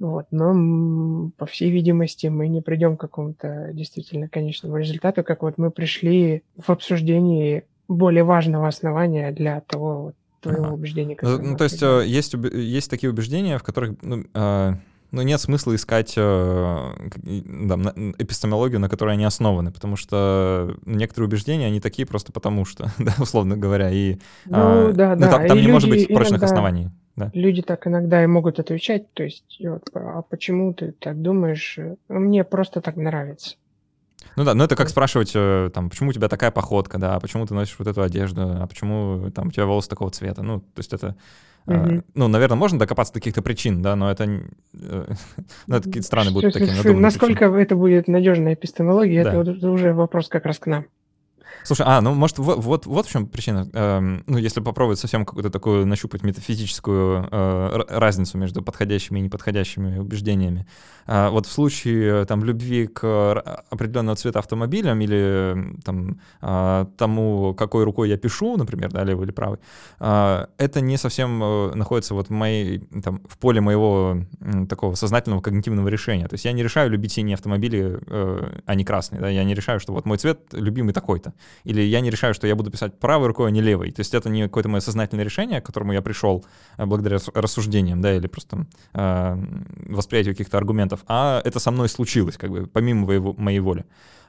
[0.00, 5.58] Вот, но, по всей видимости, мы не придем к какому-то действительно конечному результату, как вот
[5.58, 10.74] мы пришли в обсуждении более важного основания для того вот, твоего ага.
[10.74, 11.18] убеждения.
[11.20, 14.72] Ну, ну то есть э, есть, есть такие убеждения, в которых ну, э,
[15.10, 17.76] ну, нет смысла искать э, да,
[18.18, 23.14] эпистемологию, на которой они основаны, потому что некоторые убеждения, они такие просто потому что, да,
[23.18, 25.30] условно говоря, и ну, э, да, ну, да.
[25.30, 26.90] там, там и не люди может быть прочных иногда, оснований.
[27.16, 27.30] Да.
[27.34, 31.78] Люди так иногда и могут отвечать, то есть, вот, а почему ты так думаешь?
[32.08, 33.56] Мне просто так нравится.
[34.36, 37.20] Ну да, но это как спрашивать, э, там, почему у тебя такая походка, да, а
[37.20, 40.42] почему ты носишь вот эту одежду, а почему там у тебя волосы такого цвета.
[40.42, 41.16] Ну, то есть это,
[41.66, 42.04] mm-hmm.
[42.14, 44.38] ну, наверное, можно докопаться до каких-то причин, да, но это, э,
[45.66, 47.62] ну, это какие-то страны будут такие Насколько причины.
[47.62, 49.34] это будет надежная эпистемология, да.
[49.34, 50.86] это уже вопрос как раз к нам.
[51.62, 53.68] Слушай, а, ну, может, вот, вот, вот в чем причина.
[53.72, 59.98] Эм, ну, если попробовать совсем какую-то такую нащупать метафизическую э, разницу между подходящими и неподходящими
[59.98, 60.66] убеждениями.
[61.06, 67.84] Э, вот в случае там любви к определенного цвета автомобилям или там э, тому, какой
[67.84, 69.58] рукой я пишу, например, да, левой или правой,
[70.00, 74.94] э, это не совсем э, находится вот в моей, там, в поле моего э, такого
[74.94, 76.26] сознательного когнитивного решения.
[76.26, 79.54] То есть я не решаю любить синие автомобили, э, а не красные, да, я не
[79.54, 81.34] решаю, что вот мой цвет любимый такой-то.
[81.64, 83.90] Или я не решаю, что я буду писать правой рукой, а не левой.
[83.90, 86.44] То есть это не какое-то мое сознательное решение, к которому я пришел
[86.76, 89.36] э, благодаря рассуждениям, да, или просто э,
[89.88, 93.84] восприятию каких-то аргументов, а это со мной случилось, как бы, помимо моего, моей воли.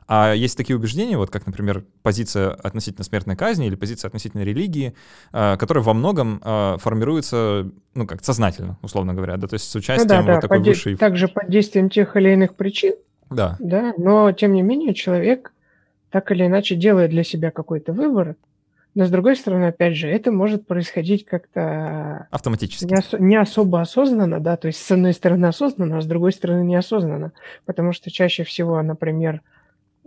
[0.07, 4.93] А есть такие убеждения, вот как, например, позиция относительно смертной казни или позиция относительно религии,
[5.31, 9.75] э, которые во многом э, формируются, ну, как сознательно, условно говоря, да, то есть с
[9.75, 10.97] участием ну, да, да, вот такой под высшей...
[10.97, 12.95] Также под действием тех или иных причин.
[13.29, 13.55] Да.
[13.59, 15.53] Да, но тем не менее человек
[16.11, 18.35] так или иначе делает для себя какой-то выбор,
[18.93, 23.79] но с другой стороны, опять же, это может происходить как-то автоматически, не, ос- не особо
[23.79, 27.31] осознанно, да, то есть с одной стороны осознанно, а с другой стороны неосознанно,
[27.65, 29.41] потому что чаще всего, например,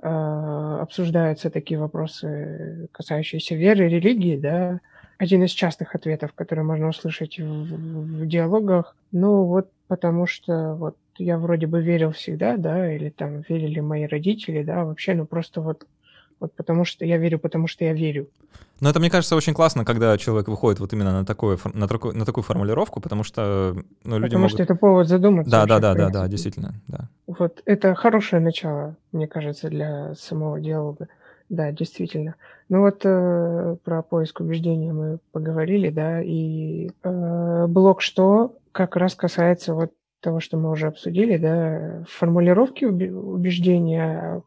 [0.03, 4.81] э, обсуждаются такие вопросы, касающиеся веры, религии, да,
[5.17, 10.97] один из частых ответов, который можно услышать в, в диалогах, ну вот потому что вот
[11.19, 15.61] я вроде бы верил всегда, да, или там верили мои родители, да, вообще, ну просто
[15.61, 15.87] вот
[16.41, 18.29] вот потому что я верю, потому что я верю.
[18.81, 22.17] Но это, мне кажется, очень классно, когда человек выходит вот именно на, такое, на, такую,
[22.17, 24.53] на такую формулировку, потому что ну, люди Потому могут...
[24.53, 25.51] что это повод задуматься.
[25.51, 27.09] Да, да, да, да, да, действительно, да.
[27.27, 31.09] Вот это хорошее начало, мне кажется, для самого диалога.
[31.49, 32.35] Да, действительно.
[32.69, 39.15] Ну вот э, про поиск убеждения мы поговорили, да, и э, блок что как раз
[39.15, 39.93] касается вот
[40.25, 44.43] того, что мы уже обсудили, да, формулировки убеждения,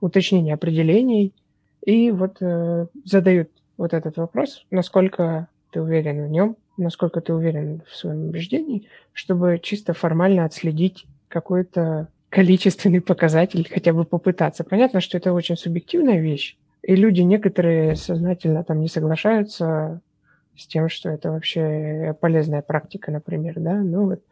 [0.00, 1.34] уточнения определений,
[1.84, 7.82] и вот э, задают вот этот вопрос, насколько ты уверен в нем, насколько ты уверен
[7.86, 14.64] в своем убеждении, чтобы чисто формально отследить какой-то количественный показатель, хотя бы попытаться.
[14.64, 20.00] Понятно, что это очень субъективная вещь, и люди некоторые сознательно там не соглашаются
[20.56, 24.22] с тем, что это вообще полезная практика, например, да, ну вот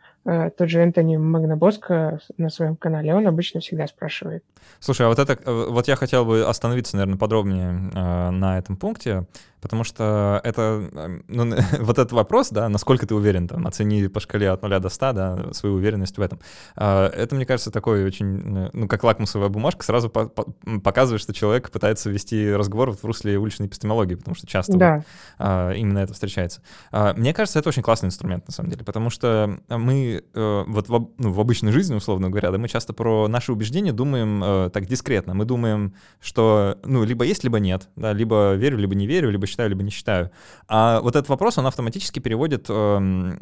[0.57, 4.45] тот же Энтони Магнабоско на своем канале, он обычно всегда спрашивает.
[4.81, 8.77] Слушай, а вот это, э, вот я хотел бы остановиться, наверное, подробнее э, на этом
[8.77, 9.25] пункте,
[9.61, 14.21] потому что это, эм, ну, вот этот вопрос, да, насколько ты уверен, там, оцени по
[14.21, 16.41] шкале от 0 до 100, да, свою уверенность в этом.
[16.77, 20.47] Э, это, мне кажется, такой очень, ну, как лакмусовая бумажка, сразу по по
[20.83, 24.97] показывает, что человек пытается вести разговор в русле уличной эпистемологии, потому что часто да.
[24.97, 25.05] вот,
[25.39, 26.63] э, именно это встречается.
[26.93, 30.89] Э, мне кажется, это очень классный инструмент, на самом деле, потому что мы э, вот
[30.89, 34.71] в, ну, в обычной жизни, условно говоря, да, мы часто про наши убеждения думаем э,
[34.71, 35.35] так дискретно.
[35.35, 39.47] Мы думаем, что, ну, либо есть, либо нет, да, либо верю, либо не верю, либо
[39.49, 40.31] считаю, либо не считаю.
[40.69, 43.37] А вот этот вопрос, он автоматически переводит э,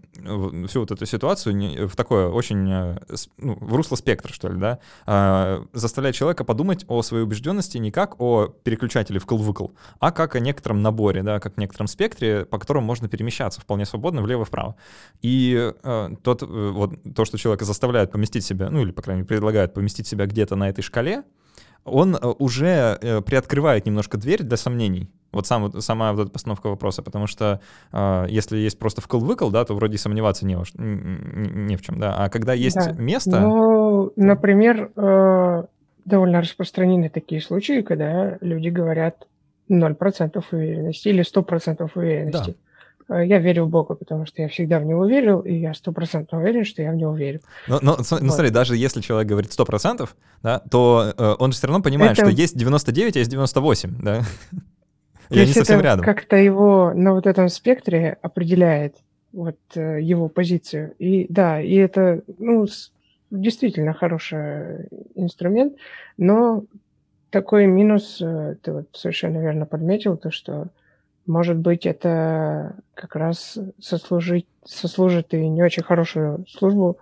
[0.69, 2.99] всю вот эту ситуацию в такое очень, э,
[3.39, 7.91] ну, в русло спектра, что ли, да, э, заставляет человека подумать о своей убежденности не
[7.91, 12.45] как о переключателе в вкл а как о некотором наборе, да, как о некотором спектре,
[12.45, 14.77] по которому можно перемещаться вполне свободно влево-вправо.
[15.23, 19.23] И э, тот, э, вот то, что человека заставляет поместить себя, ну или, по крайней
[19.23, 21.25] мере, предлагает поместить себя где-то на этой шкале,
[21.87, 25.11] он э, уже э, приоткрывает немножко дверь для сомнений.
[25.33, 27.61] Вот сам, сама вот эта постановка вопроса, потому что
[27.93, 32.15] э, если есть просто вкл-выкл, да, то вроде сомневаться не, не, не в чем, да.
[32.17, 32.93] А когда есть да.
[32.93, 33.41] место...
[33.41, 35.65] Ну, например, э,
[36.05, 39.27] довольно распространены такие случаи, когда люди говорят
[39.69, 42.51] 0% уверенности или 100% уверенности.
[42.51, 42.66] Да.
[43.09, 46.39] Э, я верю в Бога, потому что я всегда в него верил, и я стопроцентно
[46.39, 47.41] уверен, что я в него верю.
[47.69, 48.21] Но, но вот.
[48.21, 51.83] ну, смотри, даже если человек говорит сто процентов, да, то э, он же все равно
[51.83, 52.23] понимает, это...
[52.23, 54.23] что есть 99, а есть 98, да?
[55.31, 56.05] И они совсем рядом.
[56.05, 58.97] как-то его на вот этом спектре определяет
[59.33, 60.95] вот э, его позицию.
[60.99, 62.67] И да, и это, ну,
[63.31, 65.75] действительно хороший инструмент,
[66.17, 66.65] но
[67.31, 70.69] такой минус, э, ты вот совершенно верно подметил, то, что
[71.27, 76.99] может быть, это как раз сослужить, сослужит и не очень хорошую службу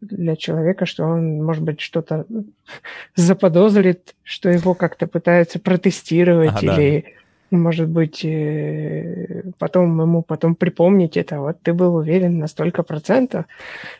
[0.00, 2.26] для человека, что он, может быть, что-то
[3.16, 7.00] заподозрит, что его как-то пытаются протестировать а, или...
[7.00, 7.23] Да
[7.60, 11.40] может быть, э, потом ему потом припомнить это.
[11.40, 13.46] Вот ты был уверен на столько процентов,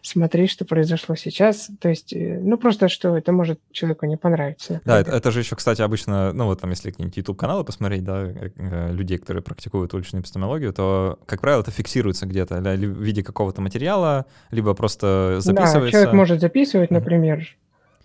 [0.02, 1.70] смотри, что произошло сейчас.
[1.80, 4.80] То есть, э, ну, просто что это может человеку не понравиться.
[4.84, 8.26] Да, это, это же еще, кстати, обычно, ну, вот там, если какие-нибудь YouTube-каналы посмотреть, да,
[8.26, 13.60] э, людей, которые практикуют уличную эпистемологию, то, как правило, это фиксируется где-то, в виде какого-то
[13.60, 15.80] материала, либо просто записывается.
[15.80, 17.46] Да, человек может записывать, например,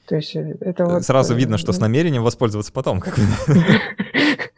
[0.09, 1.03] то есть это вот...
[1.03, 3.03] Сразу видно, что с намерением воспользоваться потом.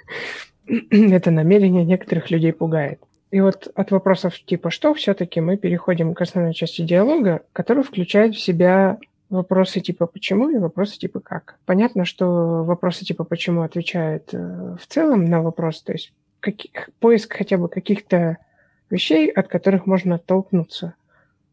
[0.90, 3.00] Это намерение некоторых людей пугает.
[3.32, 8.36] И вот от вопросов типа «что» все-таки мы переходим к основной части диалога, который включает
[8.36, 8.98] в себя
[9.30, 11.56] вопросы типа «почему» и вопросы типа «как».
[11.66, 17.34] Понятно, что вопросы типа «почему» отвечают э, в целом на вопрос, то есть каких, поиск
[17.38, 18.38] хотя бы каких-то
[18.90, 20.96] вещей, от которых можно оттолкнуться.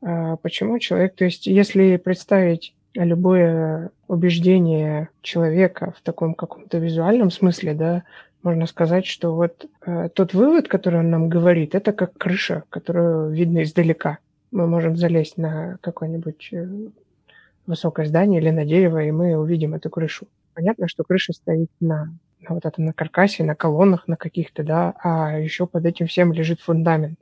[0.03, 7.75] А почему человек, то есть если представить любое убеждение человека в таком каком-то визуальном смысле,
[7.75, 8.03] да,
[8.43, 13.31] можно сказать, что вот э, тот вывод, который он нам говорит, это как крыша, которую
[13.31, 14.19] видно издалека.
[14.51, 16.69] Мы можем залезть на какое-нибудь э,
[17.67, 20.27] высокое здание или на дерево, и мы увидим эту крышу.
[20.55, 24.95] Понятно, что крыша стоит на, на вот этом на каркасе, на колоннах, на каких-то, да,
[25.03, 27.19] а еще под этим всем лежит фундамент.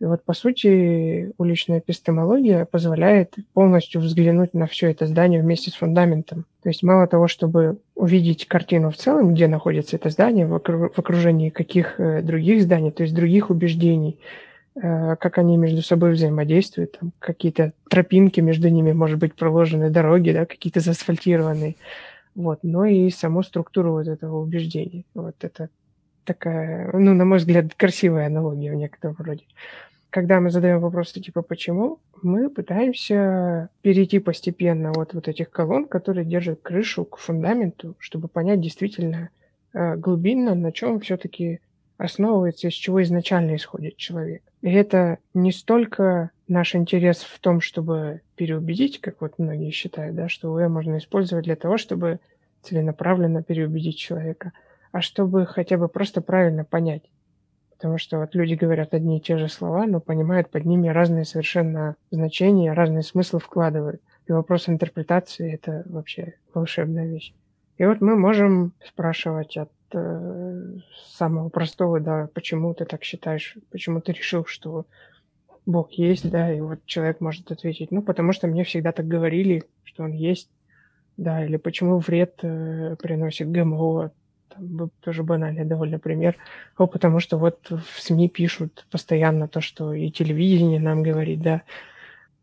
[0.00, 5.74] И вот, по сути, уличная эпистемология позволяет полностью взглянуть на все это здание вместе с
[5.74, 6.46] фундаментом.
[6.62, 11.50] То есть мало того, чтобы увидеть картину в целом, где находится это здание, в окружении
[11.50, 14.18] каких э, других зданий, то есть других убеждений,
[14.74, 20.32] э, как они между собой взаимодействуют, там какие-то тропинки между ними, может быть, проложены дороги,
[20.32, 21.76] да, какие-то заасфальтированные,
[22.34, 25.04] вот, но и саму структуру вот этого убеждения.
[25.14, 25.68] Вот это
[26.24, 29.44] такая, ну, на мой взгляд, красивая аналогия в некотором роде
[30.14, 36.24] когда мы задаем вопросы типа «почему?», мы пытаемся перейти постепенно от вот этих колонн, которые
[36.24, 39.30] держат крышу к фундаменту, чтобы понять действительно
[39.72, 41.58] э, глубинно, на чем все-таки
[41.98, 44.44] основывается, из чего изначально исходит человек.
[44.62, 50.28] И это не столько наш интерес в том, чтобы переубедить, как вот многие считают, да,
[50.28, 52.20] что УЭ можно использовать для того, чтобы
[52.62, 54.52] целенаправленно переубедить человека,
[54.94, 57.02] а чтобы хотя бы просто правильно понять,
[57.70, 61.24] Потому что вот люди говорят одни и те же слова, но понимают под ними разные
[61.24, 64.00] совершенно значения, разные смыслы вкладывают.
[64.28, 67.34] И вопрос интерпретации– это вообще волшебная вещь.
[67.76, 70.76] И вот мы можем спрашивать от э,
[71.08, 74.86] самого простого, да, почему ты так считаешь, почему ты решил, что
[75.66, 79.64] Бог есть, да, и вот человек может ответить, ну, потому что мне всегда так говорили,
[79.82, 80.48] что он есть,
[81.16, 84.12] да, или почему вред э, приносит ГМО,
[84.56, 86.36] там, тоже банальный довольно пример,
[86.76, 91.62] потому что вот в СМИ пишут постоянно то, что и телевидение нам говорит, да.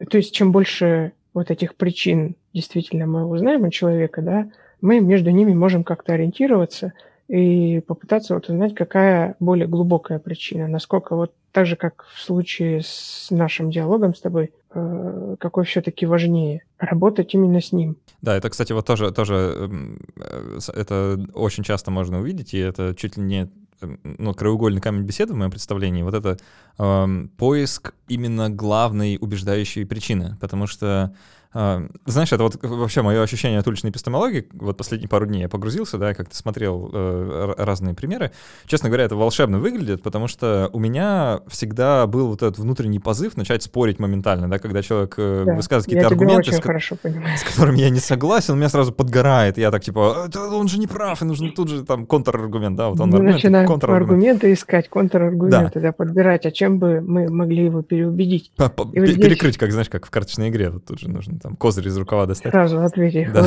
[0.10, 4.50] То есть чем больше вот этих причин действительно мы узнаем у человека, да,
[4.82, 6.94] мы между ними можем как-то ориентироваться
[7.32, 12.82] и попытаться вот узнать, какая более глубокая причина, насколько вот так же, как в случае
[12.84, 17.96] с нашим диалогом с тобой, э, какой все-таки важнее, работать именно с ним.
[18.22, 19.70] Да, это, кстати, вот тоже, тоже
[20.18, 23.50] э, это очень часто можно увидеть, и это чуть ли не
[24.04, 26.38] ну, краеугольный камень беседы в моем представлении, вот это
[26.78, 31.16] э, поиск именно главной убеждающей причины, потому что
[31.54, 34.48] знаешь, это вот вообще мое ощущение от уличной эпистемологии.
[34.54, 38.32] Вот последние пару дней я погрузился, да, как-то смотрел э, разные примеры.
[38.68, 43.36] Честно говоря, это волшебно выглядит, потому что у меня всегда был вот этот внутренний позыв
[43.36, 47.90] начать спорить моментально, да, когда человек э, да, высказывает какие-то аргументы, с, с которыми я
[47.90, 49.58] не согласен, он меня сразу подгорает.
[49.58, 53.00] Я так типа, он же не прав, и нужно тут же там контраргумент, да, вот
[53.02, 54.12] он аргумент, начинаем контраргумент.
[54.12, 55.88] аргументы искать, контраргументы, да.
[55.88, 58.52] да, подбирать, а чем бы мы могли его переубедить.
[58.58, 59.58] -по Перекрыть, здесь...
[59.58, 62.52] как, знаешь, как в карточной игре, вот тут же нужно там козырь из рукава достать.
[62.52, 63.44] Сразу ответили, да.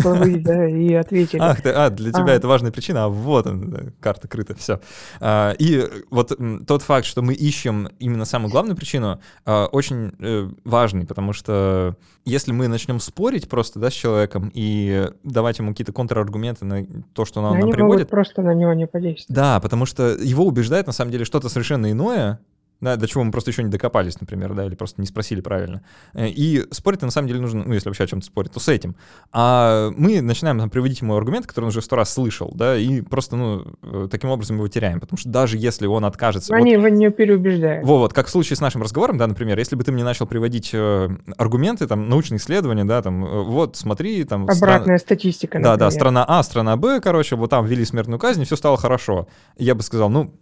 [0.00, 1.40] хлобыть, да, и ответили.
[1.40, 2.36] Ах, ты, а, для тебя а.
[2.36, 4.80] это важная причина, а вот он, да, карта крыта, все.
[5.20, 6.32] А, и вот
[6.66, 11.96] тот факт, что мы ищем именно самую главную причину, а, очень э, важный, потому что
[12.24, 17.24] если мы начнем спорить просто, да, с человеком и давать ему какие-то контраргументы на то,
[17.24, 18.08] что он нам приводит...
[18.10, 19.34] просто на него не подействовать.
[19.34, 22.40] Да, потому что его убеждает на самом деле что-то совершенно иное,
[22.80, 25.82] да, до чего мы просто еще не докопались, например, да, или просто не спросили правильно.
[26.14, 28.68] Э, и спорить на самом деле нужно, ну, если вообще о чем-то спорить, то с
[28.68, 28.94] этим.
[29.32, 33.00] А мы начинаем там, приводить ему аргумент, который он уже сто раз слышал, да, и
[33.00, 36.54] просто, ну, э, таким образом его теряем, потому что даже если он откажется...
[36.54, 37.84] Они вот, его не переубеждают.
[37.84, 40.26] Вот, вот, как в случае с нашим разговором, да, например, если бы ты мне начал
[40.26, 44.44] приводить э, аргументы, там, научные исследования, да, там, э, вот, смотри, там...
[44.44, 44.98] Обратная стран...
[44.98, 45.78] статистика, например.
[45.78, 48.76] Да, да, страна А, страна Б, короче, вот там ввели смертную казнь, и все стало
[48.76, 49.26] хорошо.
[49.56, 50.32] Я бы сказал, ну,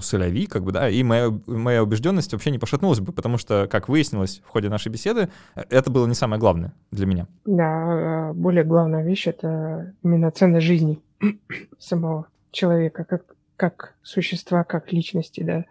[0.00, 3.88] соляви, как бы, да, и моя, моя убежденность вообще не пошатнулась бы, потому что, как
[3.88, 7.26] выяснилось в ходе нашей беседы, это было не самое главное для меня.
[7.44, 11.00] Да, более главная вещь— это именно ценность жизни
[11.78, 13.22] самого человека, как,
[13.56, 15.64] как существа, как личности, да.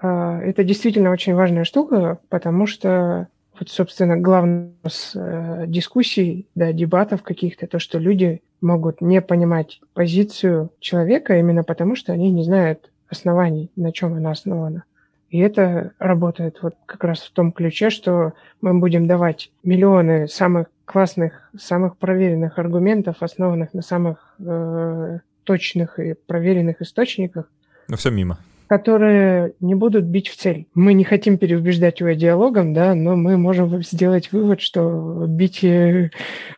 [0.00, 3.28] А, это действительно очень важная штука, потому что
[3.58, 9.80] вот, собственно, главное с э, дискуссий, да, дебатов каких-то, то, что люди могут не понимать
[9.92, 14.84] позицию человека именно потому, что они не знают оснований, на чем она основана.
[15.30, 20.68] И это работает вот как раз в том ключе, что мы будем давать миллионы самых
[20.84, 27.50] классных, самых проверенных аргументов, основанных на самых э, точных и проверенных источниках.
[27.88, 30.66] Но все мимо которые не будут бить в цель.
[30.74, 36.10] Мы не хотим переубеждать его диалогом, да, но мы можем сделать вывод, что бить э,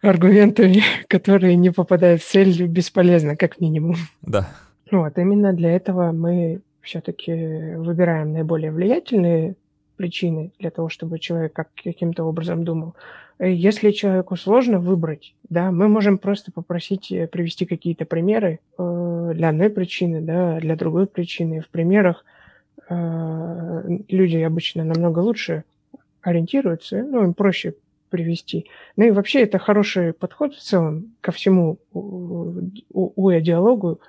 [0.02, 3.96] аргументами, которые не попадают в цель, бесполезно, как минимум.
[4.22, 4.48] Да.
[4.90, 9.56] Вот, именно для этого мы все-таки выбираем наиболее влиятельные
[9.96, 12.94] причины для того, чтобы человек как, каким-то образом думал.
[13.38, 19.32] Э, если человеку сложно выбрать, да, мы можем просто попросить э, привести какие-то примеры э,
[19.34, 21.60] для одной причины, да, для другой причины.
[21.60, 22.24] В примерах
[22.88, 25.64] э, люди обычно намного лучше
[26.20, 27.74] ориентируются, ну, им проще
[28.10, 28.66] привести.
[28.96, 34.00] Ну и вообще это хороший подход в целом ко всему УЭ-диалогу,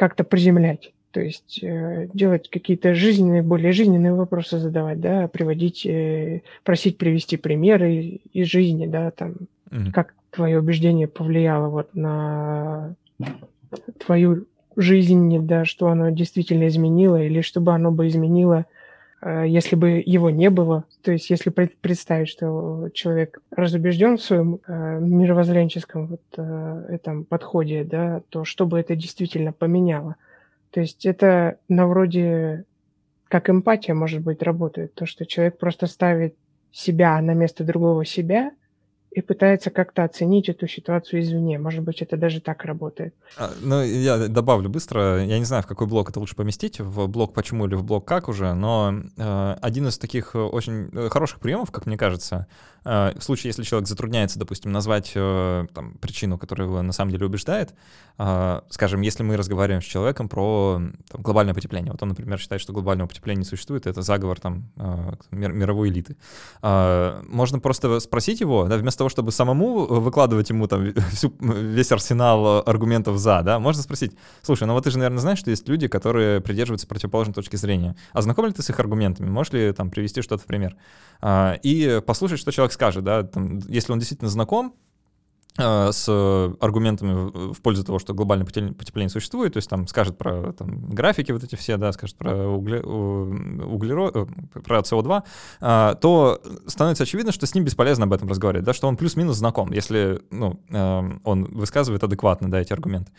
[0.00, 0.94] как-то приземлять.
[1.10, 7.36] То есть э, делать какие-то жизненные, более жизненные вопросы задавать, да, приводить, э, просить привести
[7.36, 9.34] примеры из жизни, да, там,
[9.68, 9.92] mm-hmm.
[9.92, 12.94] как твое убеждение повлияло вот на
[14.06, 18.64] твою жизнь, да, что оно действительно изменило, или чтобы оно бы изменило,
[19.22, 20.84] если бы его не было.
[21.02, 27.84] То есть если представить, что человек разубежден в своем э, мировоззренческом вот э, этом подходе,
[27.84, 30.16] да, то что бы это действительно поменяло–
[30.70, 32.64] то есть это на вроде
[33.28, 34.94] как эмпатия, может быть, работает.
[34.94, 36.34] То, что человек просто ставит
[36.72, 38.52] себя на место другого себя
[39.10, 41.58] и пытается как-то оценить эту ситуацию извне.
[41.58, 43.12] Может быть, это даже так работает.
[43.36, 45.24] А, ну, я добавлю быстро.
[45.24, 48.06] Я не знаю, в какой блок это лучше поместить, в блок почему или в блок
[48.06, 52.46] как уже, но э, один из таких очень э, хороших приемов, как мне кажется,
[52.84, 57.10] э, в случае, если человек затрудняется, допустим, назвать э, там, причину, которая его на самом
[57.10, 57.74] деле убеждает,
[58.18, 60.80] э, скажем, если мы разговариваем с человеком про
[61.10, 64.70] там, глобальное потепление, вот он, например, считает, что глобального потепления не существует, это заговор там
[64.76, 66.16] э, мировой элиты,
[66.62, 71.90] э, можно просто спросить его, да, вместо того, чтобы самому выкладывать ему там всю, весь
[71.90, 75.68] арсенал аргументов за, да, можно спросить, слушай, ну вот ты же, наверное, знаешь, что есть
[75.68, 77.96] люди, которые придерживаются противоположной точки зрения.
[78.12, 79.28] А знаком ли ты с их аргументами?
[79.28, 80.76] Можешь ли там привести что-то в пример?
[81.20, 84.89] А, и послушать, что человек скажет, да, там, если он действительно знаком, Э,
[85.56, 86.08] с
[86.60, 91.32] аргументами в пользу того, что глобальное потепление существует, то есть там скажет про там, графики
[91.32, 94.26] вот эти все, да, скажет про угле, углерод, э,
[94.60, 95.22] про СО2,
[95.60, 99.36] а, то становится очевидно, что с ним бесполезно об этом разговаривать, да, что он плюс-минус
[99.36, 100.60] знаком, если ну,
[101.24, 103.10] он высказывает адекватно да, эти аргументы.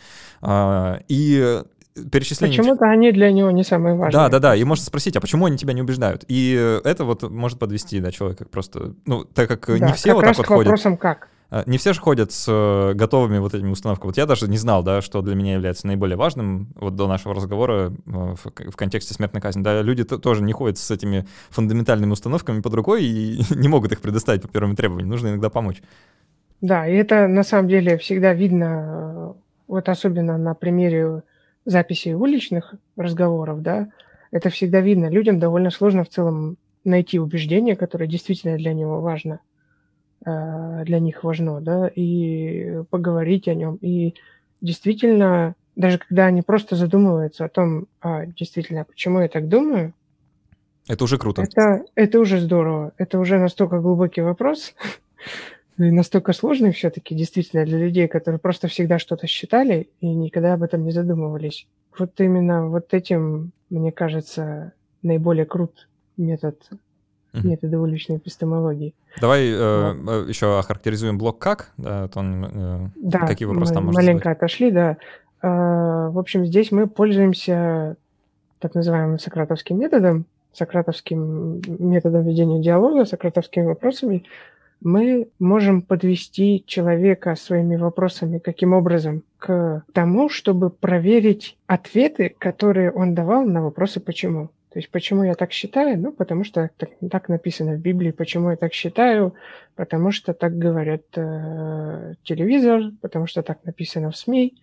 [1.08, 1.64] И
[2.12, 2.58] перечисление...
[2.58, 4.12] Почему-то они для него не самые важные.
[4.12, 4.56] Да, да, да.
[4.56, 6.24] И можно спросить, а почему они тебя не убеждают?
[6.28, 6.54] И
[6.84, 8.94] это вот может подвести, да, человека просто...
[9.06, 10.68] Ну, так как да, не все как вот так вот ходят...
[10.68, 11.28] вопросом как.
[11.52, 14.08] А, не все же ходят с э, готовыми вот этими установками.
[14.08, 17.36] Вот я даже не знал, да, что для меня является наиболее важным вот до нашего
[17.36, 19.62] разговора э, в, контексте смертной казни.
[19.62, 24.00] Да, люди тоже не ходят с этими фундаментальными установками под рукой и не могут их
[24.00, 25.10] предоставить по первым требованиям.
[25.10, 25.84] Нужно иногда помочь.
[26.62, 29.34] Да, и это на самом деле всегда видно, э,
[29.68, 31.24] вот особенно на примере
[31.66, 33.90] записи уличных разговоров, да,
[34.32, 35.10] это всегда видно.
[35.10, 39.42] Людям довольно сложно в целом найти убеждение, которое действительно для него важно–
[40.24, 43.78] для них важно, да, и поговорить о нем.
[43.82, 44.14] И
[44.62, 49.94] действительно, даже когда они просто задумываются о том, а, действительно, почему я так думаю,
[50.88, 51.44] это уже круто.
[51.44, 52.94] Это, это уже здорово.
[52.98, 54.74] Это уже настолько глубокий вопрос,
[55.78, 60.64] и настолько сложный все-таки, действительно, для людей, которые просто всегда что-то считали и никогда об
[60.64, 61.68] этом не задумывались.
[61.98, 66.58] Вот именно вот этим, мне кажется, наиболее крут метод
[67.34, 67.48] mm-hmm.
[67.48, 68.94] методы уличной эпистемологии.
[69.20, 70.28] Давай э, вот.
[70.28, 71.72] Э, еще охарактеризуем блок как.
[71.78, 74.38] Да, то он, э, да какие вопросы там можно маленько задать?
[74.38, 74.98] отошли, да.
[75.42, 77.96] Э, в общем, здесь мы пользуемся
[78.60, 84.24] так называемым сократовским методом, сократовским методом ведения диалога, сократовскими вопросами,
[84.82, 93.14] мы можем подвести человека своими вопросами каким образом к тому, чтобы проверить ответы, которые он
[93.14, 94.50] давал на вопросы «почему?».
[94.72, 96.00] То есть почему я так считаю?
[96.00, 98.12] Ну, потому что так, так написано в Библии.
[98.12, 99.36] Почему я так считаю?
[99.76, 104.56] Потому что так говорят э, телевизор, потому что так написано в СМИ,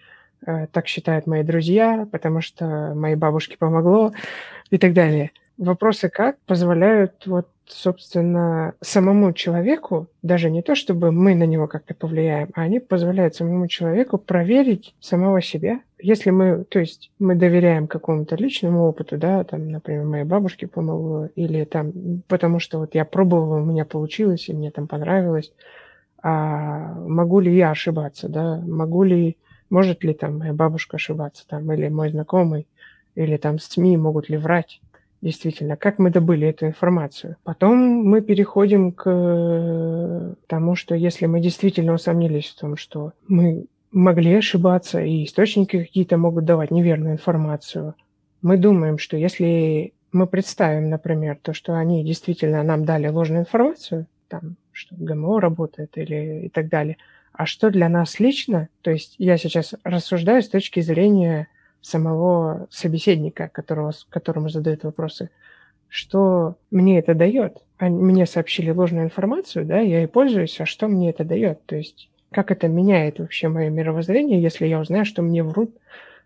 [0.46, 4.12] э, так считают мои друзья, потому что моей бабушке помогло
[4.70, 5.32] и так далее.
[5.58, 11.94] Вопросы как позволяют вот собственно, самому человеку, даже не то, чтобы мы на него как-то
[11.94, 15.80] повлияем, а они позволяют самому человеку проверить самого себя.
[16.00, 21.28] Если мы, то есть мы доверяем какому-то личному опыту, да, там, например, моей бабушке помогло,
[21.34, 21.92] или там,
[22.28, 25.52] потому что вот я пробовала, у меня получилось, и мне там понравилось,
[26.22, 29.36] а могу ли я ошибаться, да, могу ли,
[29.70, 32.66] может ли там моя бабушка ошибаться, там, или мой знакомый,
[33.14, 34.80] или там СМИ могут ли врать,
[35.20, 37.36] действительно, как мы добыли эту информацию.
[37.44, 44.34] Потом мы переходим к тому, что если мы действительно усомнились в том, что мы могли
[44.34, 47.94] ошибаться, и источники какие-то могут давать неверную информацию,
[48.42, 54.06] мы думаем, что если мы представим, например, то, что они действительно нам дали ложную информацию,
[54.28, 56.96] там, что ГМО работает или и так далее,
[57.32, 61.48] а что для нас лично, то есть я сейчас рассуждаю с точки зрения
[61.80, 65.30] самого собеседника, которого, которому задают вопросы,
[65.88, 67.58] что мне это дает.
[67.80, 71.64] Мне сообщили ложную информацию, да, я и пользуюсь, а что мне это дает?
[71.66, 75.74] То есть как это меняет вообще мое мировоззрение, если я узнаю, что мне врут,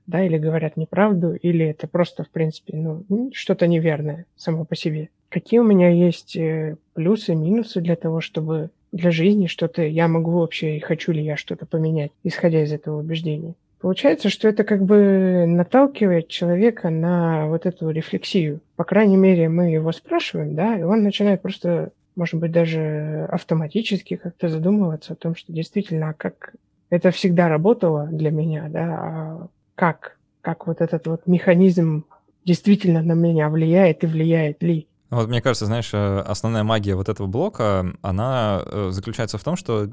[0.07, 5.11] да, или говорят неправду, или это просто, в принципе, ну, что-то неверное само по себе.
[5.29, 10.33] Какие у меня есть э, плюсы, минусы для того, чтобы для жизни что-то я могу
[10.33, 13.55] вообще, и хочу ли я что-то поменять, исходя из этого убеждения.
[13.83, 18.61] Получается, что это как бы наталкивает человека на вот эту рефлексию.
[18.77, 24.15] По крайней мере, мы его спрашиваем, да, и он начинает просто, может быть, даже автоматически
[24.15, 26.55] как-то задумываться о том, что действительно, а как
[26.91, 32.05] это всегда работало для меня, да, а как, как вот этот вот механизм
[32.45, 34.87] действительно на меня влияет и влияет ли.
[35.11, 39.57] Вот мне кажется, знаешь, э, основная магия вот этого блока, она э, заключается в том,
[39.57, 39.89] что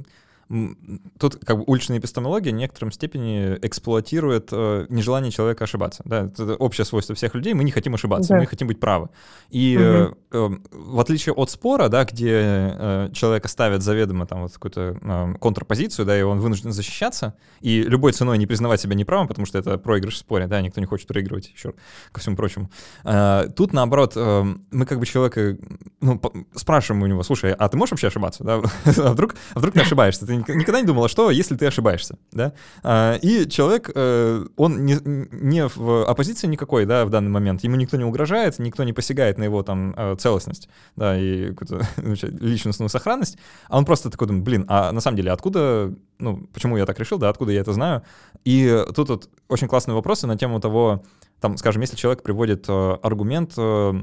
[1.20, 6.02] тут как бы уличная эпистемология в некотором степени эксплуатирует э, нежелание человека ошибаться.
[6.06, 6.26] Да?
[6.26, 7.54] Это общее свойство всех людей.
[7.54, 8.40] Мы не хотим ошибаться, да.
[8.40, 9.10] мы хотим быть правы.
[9.52, 9.84] И угу.
[9.84, 14.98] э, э, в отличие от спора, да, где э, человека ставят заведомо там вот какую-то
[15.00, 19.46] э, контрпозицию, да, и он вынужден защищаться, и любой ценой не признавать себя неправым, потому
[19.46, 21.74] что это проигрыш в споре, да, никто не хочет проигрывать, еще
[22.12, 22.72] ко всему прочему.
[23.04, 25.58] Э, тут, наоборот, э, мы как бы человека
[26.02, 26.20] ну,
[26.56, 28.44] спрашиваем у него, слушай, а ты можешь вообще ошибаться?
[28.44, 28.62] Да?
[28.86, 30.26] а, вдруг, а вдруг ты ошибаешься?
[30.26, 32.54] Ты никогда не думала, что если ты ошибаешься, да?
[32.84, 37.76] А, и человек, э, он не, не в оппозиции никакой, да, в данный момент, ему
[37.76, 41.54] никто не угрожает, никто не посягает на его там э, целостность, да, и
[41.98, 43.38] личностную сохранность,
[43.68, 47.00] а он просто такой думает, блин, а на самом деле откуда, ну, почему я так
[47.00, 48.04] решил, да, откуда я это знаю?
[48.46, 51.04] И тут вот очень классные вопросы на тему того,
[51.40, 53.94] там, скажем, если человек приводит э, аргумент э,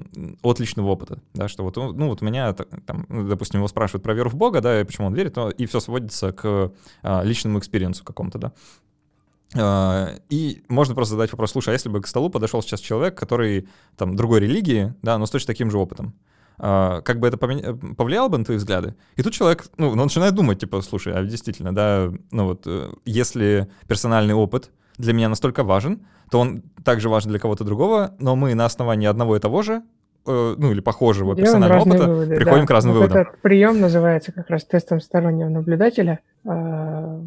[0.42, 4.02] от личного опыта, да, что вот, ну, вот у меня, там, ну, допустим, его спрашивают
[4.02, 6.72] про веру в Бога, да, и почему он верит, то, и все сводится к
[7.02, 8.52] э, личному experience у какому-то, да.
[9.54, 13.16] Э, и можно просто задать вопрос, слушай, а если бы к столу подошел сейчас человек,
[13.16, 16.14] который там другой религии, да, но с точно таким же опытом,
[16.58, 18.96] как бы это повлияло бы на твои взгляды?
[19.14, 22.66] И тут человек, ну, он начинает думать, типа, слушай, а действительно, да, ну вот,
[23.04, 28.36] если персональный опыт для меня настолько важен, то он также важен для кого-то другого, но
[28.36, 29.82] мы на основании одного и того же
[30.26, 32.66] э, ну или похожего Делаем персонального опыта выводы, приходим да.
[32.66, 33.22] к разным вот выводам.
[33.22, 37.20] Этот прием называется как раз тестом стороннего наблюдателя, э,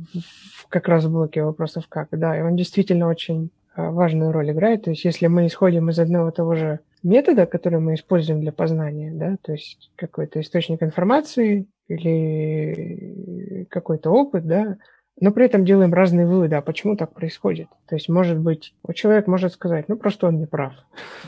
[0.70, 2.08] как раз в блоке вопросов как.
[2.12, 4.84] Да, и он действительно очень э, важную роль играет.
[4.84, 8.52] То есть если мы исходим из одного и того же метода, который мы используем для
[8.52, 14.78] познания, да, то есть какой-то источник информации или какой-то опыт, да,
[15.22, 17.68] но при этом делаем разные выводы, а почему так происходит.
[17.88, 20.74] То есть, может быть, человек может сказать, ну, просто он не прав.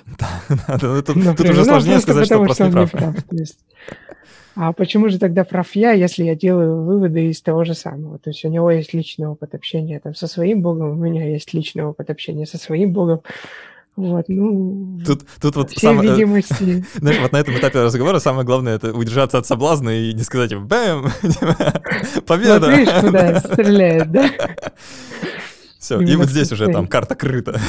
[0.67, 2.89] Да, тут уже ну, сложнее сказать, что просто не прав.
[4.55, 8.19] А почему же тогда прав я, если я делаю выводы из того же самого?
[8.19, 11.53] То есть у него есть личный опыт общения там, со своим Богом, у меня есть
[11.53, 13.21] личный опыт общения со своим Богом.
[13.97, 16.85] Вот, ну, тут, тут вот все самое, видимости.
[16.95, 20.55] Знаешь, вот на этом этапе разговора самое главное— это удержаться от соблазна и не сказать
[20.55, 21.07] «бэм!»
[22.25, 22.67] Победа!
[22.67, 24.29] Вот видишь, куда стреляет, да?
[25.77, 27.53] Все, и вот здесь уже там карта крыта.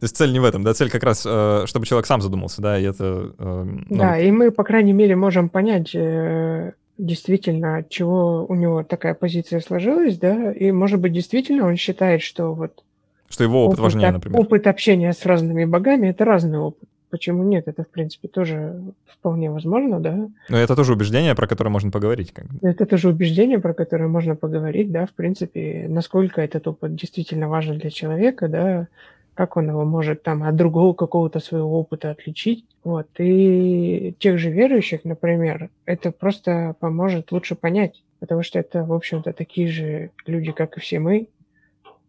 [0.00, 2.62] То есть цель не в этом, да, цель как раз, э, чтобы человек сам задумался,
[2.62, 3.32] да, и это...
[3.36, 3.96] Э, ну...
[3.96, 9.14] Да, и мы, по крайней мере, можем понять э, действительно, от чего у него такая
[9.14, 12.84] позиция сложилась, да, и, может быть, действительно он считает, что вот
[13.28, 14.40] что его опыт, опыт важнее, например.
[14.40, 16.88] Опыт общения с разными богами– это разный опыт.
[17.10, 17.68] Почему нет?
[17.68, 20.28] Это, в принципе, тоже вполне возможно, да.
[20.50, 22.32] Но это тоже убеждение, про которое можно поговорить.
[22.32, 22.68] Как бы.
[22.68, 27.78] Это тоже убеждение, про которое можно поговорить, да, в принципе, насколько этот опыт действительно важен
[27.78, 28.88] для человека, да,
[29.34, 32.64] как он его может там от другого какого-то своего опыта отличить.
[32.84, 33.06] Вот.
[33.18, 39.32] И тех же верующих, например, это просто поможет лучше понять, потому что это, в общем-то,
[39.32, 41.28] такие же люди, как и все мы,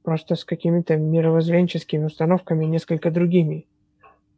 [0.04, 3.66] просто с какими-то мировоззренческими установками несколько другими.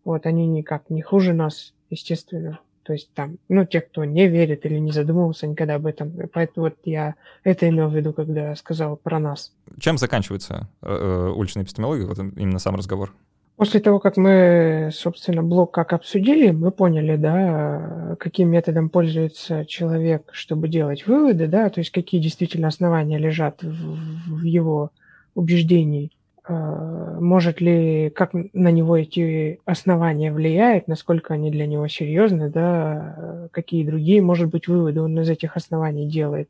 [0.04, 2.60] Вот они никак не хуже нас, естественно.
[2.84, 6.14] То есть там, ну, те, кто не верит или не задумывался никогда об этом.
[6.34, 9.54] Поэтому вот я это имел в виду, когда сказал про нас.
[9.80, 13.14] Чем заканчивается э, э уличная эпистемология, вот именно сам разговор?
[13.56, 20.32] После того, как мы, собственно, блок как обсудили, мы поняли, да, каким методом пользуется человек,
[20.32, 24.90] чтобы делать выводы, да, то есть какие действительно основания лежат в, в его
[25.36, 26.12] убеждений,
[26.44, 33.48] а, может ли, как на него эти основания влияют, насколько они для него серьезны, да,
[33.52, 36.50] какие другие, может быть, выводы он из этих оснований делает.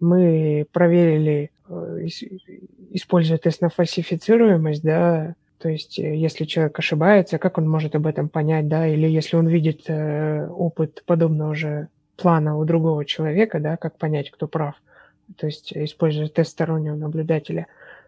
[0.00, 2.06] Мы проверили, э,
[2.90, 8.06] используя тест на фальсифицируемость, да, то есть, э, если человек ошибается, как он может об
[8.06, 13.60] этом понять, да, или если он видит э, опыт подобного же плана у другого человека,
[13.60, 14.74] да, как понять, кто прав,
[15.36, 17.66] то есть, используя тест стороннего наблюдателя.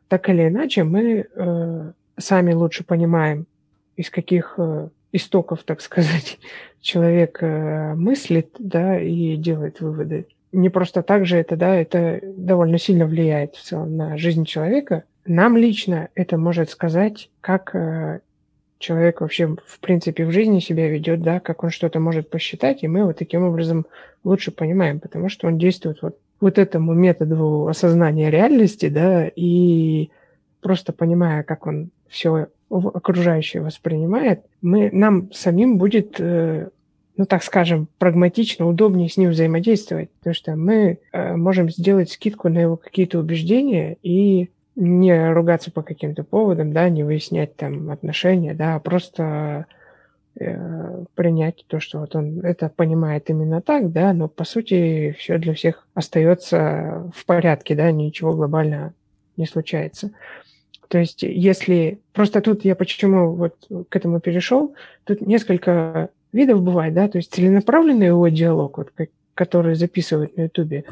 [0.09, 3.47] Так или иначе, мы э, сами лучше понимаем,
[3.97, 6.39] из каких э, истоков, так сказать,
[6.81, 10.27] человек э, мыслит, да, и делает выводы.
[10.53, 15.05] Не просто так же это, да, это довольно сильно влияет в целом на жизнь человека,
[15.27, 18.21] нам лично это может сказать, как э,
[18.79, 22.89] человек вообще в принципе в жизни себя ведет, да, как он что-то может посчитать, и
[22.89, 23.87] мы вот таким образом
[24.25, 30.11] лучше понимаем, потому что он действует вот, вот этому методу осознания реальности, да, и
[30.61, 36.69] просто понимая, как он все окружающее воспринимает, мы, нам самим будет, э,
[37.17, 42.49] ну так скажем, прагматично, удобнее с ним взаимодействовать, потому что мы э, можем сделать скидку
[42.49, 48.55] на его какие-то убеждения и не ругаться по каким-то поводам, да, не выяснять там отношения,
[48.55, 49.67] да, а просто
[50.39, 55.39] э, принять то, что вот он это понимает именно так, да, но по сути все
[55.39, 58.95] для всех остается в порядке, да, ничего глобально
[59.37, 60.11] не случается.
[60.89, 63.55] То есть, если просто тут я почему вот
[63.89, 64.75] к этому перешел,
[65.05, 68.93] тут несколько видов бывает, да, то есть целенаправленный его диалог, вот,
[69.35, 70.85] который записывают на Ютубе,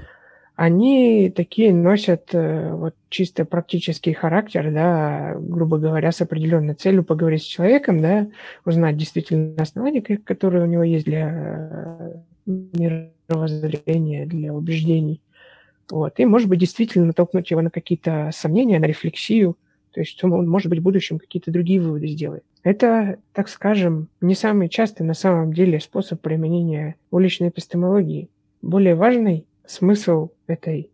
[0.56, 7.42] они такие носят э, вот чисто практический характер, да, грубо говоря, с определенной целью поговорить
[7.42, 8.28] с человеком, да,
[8.64, 12.56] узнать действительно основания, которые у него есть для э,
[13.26, 15.20] мировоззрения, для убеждений.
[15.90, 16.18] Вот.
[16.18, 19.58] И, может быть, действительно натолкнуть его на какие-то сомнения, на рефлексию,
[19.92, 22.44] то есть он, может быть, в будущем какие-то другие выводы сделает.
[22.62, 28.30] Это, так скажем, не самый частый на самом деле способ применения уличной эпистемологии.
[28.62, 30.90] Более важный смысл этой,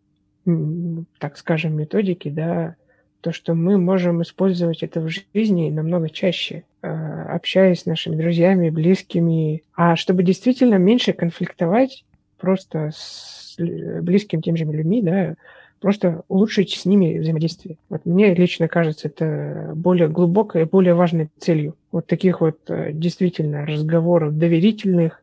[1.19, 2.75] так скажем, методики, да,
[3.21, 8.69] то, что мы можем использовать это в жизни намного чаще, а, общаясь с нашими друзьями,
[8.69, 12.03] близкими, а чтобы действительно меньше конфликтовать
[12.37, 15.35] просто с близкими тем же людьми, да,
[15.79, 17.77] просто улучшить с ними взаимодействие.
[17.89, 21.75] Вот мне лично кажется, это более глубокой и более важной целью.
[21.91, 25.22] Вот таких вот э, действительно разговоров доверительных,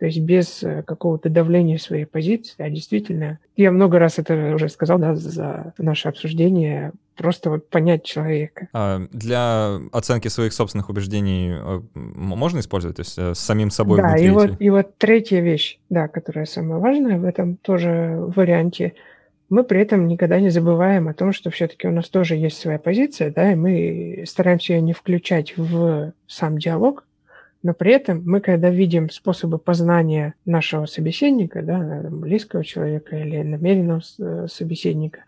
[0.00, 4.70] то есть без э, какого-то давления своей позиции, а действительно, я много раз это уже
[4.70, 8.68] сказал, да, за наше обсуждение, просто вот понять человека.
[8.72, 13.98] А для оценки своих собственных убеждений э, можно использовать, то есть э, с самим собой
[13.98, 18.94] Да, и вот, и вот третья вещь, да, которая самая важная в этом тоже варианте,
[19.50, 22.78] мы при этом никогда не забываем о том, что все-таки у нас тоже есть своя
[22.78, 27.04] позиция, да, и мы стараемся ее не включать в сам диалог,
[27.62, 34.00] но при этом мы, когда видим способы познания нашего собеседника, да, близкого человека или намеренного
[34.18, 35.24] э, собеседника,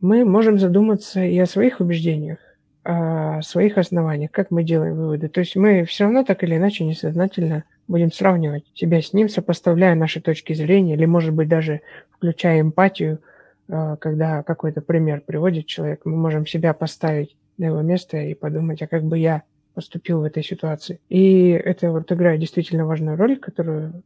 [0.00, 2.38] мы можем задуматься и о своих убеждениях,
[2.84, 5.28] о своих основаниях, как мы делаем выводы.
[5.28, 9.94] То есть мы все равно так или иначе несознательно будем сравнивать себя с ним, сопоставляя
[9.94, 13.20] наши точки зрения, или, может быть, даже включая эмпатию,
[13.68, 18.82] э, когда какой-то пример приводит человек, мы можем себя поставить на его место и подумать,
[18.82, 19.42] а как бы я
[19.78, 20.98] поступил в этой ситуации.
[21.08, 24.02] И это вот играет действительно важную роль, которую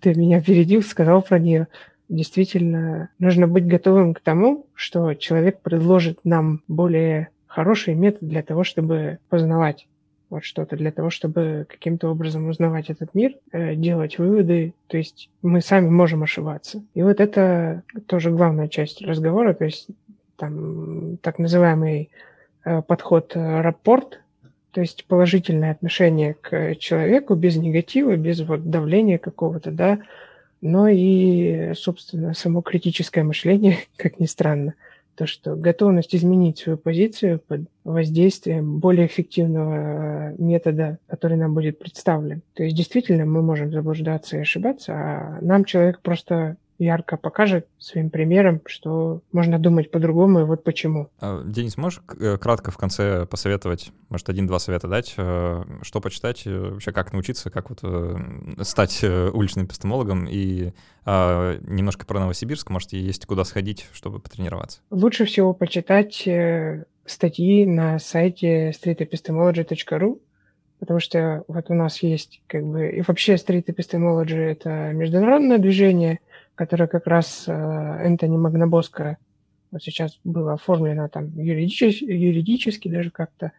[0.00, 1.66] ты меня опередил, сказал про нее.
[2.08, 8.62] Действительно, нужно быть готовым к тому, что человек предложит нам более хороший метод для того,
[8.62, 9.88] чтобы познавать
[10.30, 14.74] вот что-то, для того, чтобы каким-то образом узнавать этот мир, э, делать выводы.
[14.86, 16.84] То есть мы сами можем ошибаться.
[16.94, 19.88] И вот это тоже главная часть разговора, то есть
[20.36, 22.10] там так называемый
[22.64, 24.20] э, подход э, рапорт,
[24.76, 30.00] то есть положительное отношение к человеку без негатива, без вот давления какого-то, да,
[30.60, 34.74] но и, собственно, само критическое мышление, как ни странно,
[35.14, 42.42] то, что готовность изменить свою позицию под воздействием более эффективного метода, который нам будет представлен.
[42.52, 48.10] То есть действительно мы можем заблуждаться и ошибаться, а нам человек просто ярко покажет своим
[48.10, 51.10] примером, что можно думать по-другому, и вот почему.
[51.20, 56.42] А, Денис, можешь э, кратко в конце посоветовать, может, один-два совета дать, э, что почитать,
[56.46, 57.82] э, вообще как научиться, как вот
[58.66, 60.72] стать уличным эпистемологом, и
[61.04, 64.80] а, немножко про Новосибирск, может, есть куда сходить, чтобы потренироваться?
[64.90, 66.26] Лучше всего почитать
[67.06, 70.20] статьи на сайте streetepistemology.ru,
[70.78, 72.88] потому что вот у нас есть как бы...
[72.88, 76.20] И вообще Street Epistemology— это международное движение,
[76.56, 79.18] которое как раз э, Энтони Магнабоско
[79.70, 83.52] вот сейчас было оформлено там юридически, юридически даже как-то.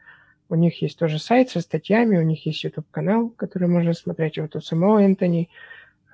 [0.49, 4.55] У них есть тоже сайт со статьями, у них есть YouTube-канал, который можно смотреть, вот
[4.55, 5.49] у самого Энтони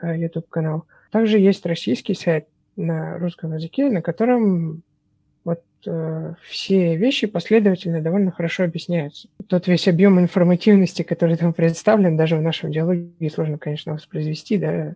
[0.02, 0.86] э, YouTube-канал.
[1.12, 4.82] Также есть российский сайт на русском языке, на котором
[5.44, 9.28] вот э, все вещи последовательно довольно хорошо объясняются.
[9.48, 14.96] Тот весь объем информативности, который там представлен, даже в нашем диалоге сложно, конечно, воспроизвести, да,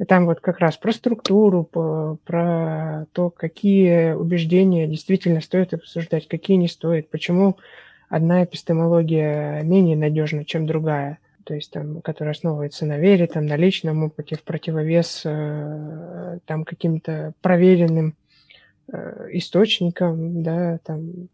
[0.00, 6.26] и там вот как раз про структуру, по, про то, какие убеждения действительно стоит обсуждать,
[6.26, 7.58] какие не стоит, почему
[8.08, 13.56] одна эпистемология менее надежна, чем другая, то есть там, которая основывается на вере, там, на
[13.56, 18.14] личном опыте, в противовес э, там каким-то проверенным
[18.90, 21.28] э, источникам, да, там,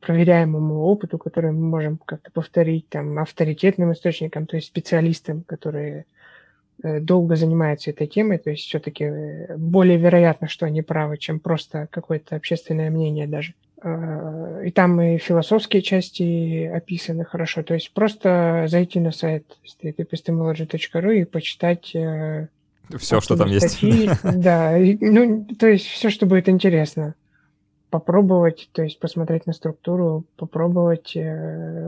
[0.00, 6.06] проверяемому опыту, который мы можем как-то повторить, там, авторитетным источникам, то есть специалистам, которые
[6.82, 11.88] долго занимаются этой темой, то есть все-таки э, более вероятно, что они правы, чем просто
[11.90, 13.54] какое-то общественное мнение даже.
[13.82, 17.62] Э, и там и философские части описаны хорошо.
[17.62, 21.94] То есть просто зайти на сайт streetepistemology.ru и почитать
[22.98, 24.06] все, что там статьи.
[24.06, 24.20] есть.
[24.22, 27.14] Да, ну, то есть все, что будет интересно.
[27.90, 31.16] Попробовать, то есть посмотреть на структуру, попробовать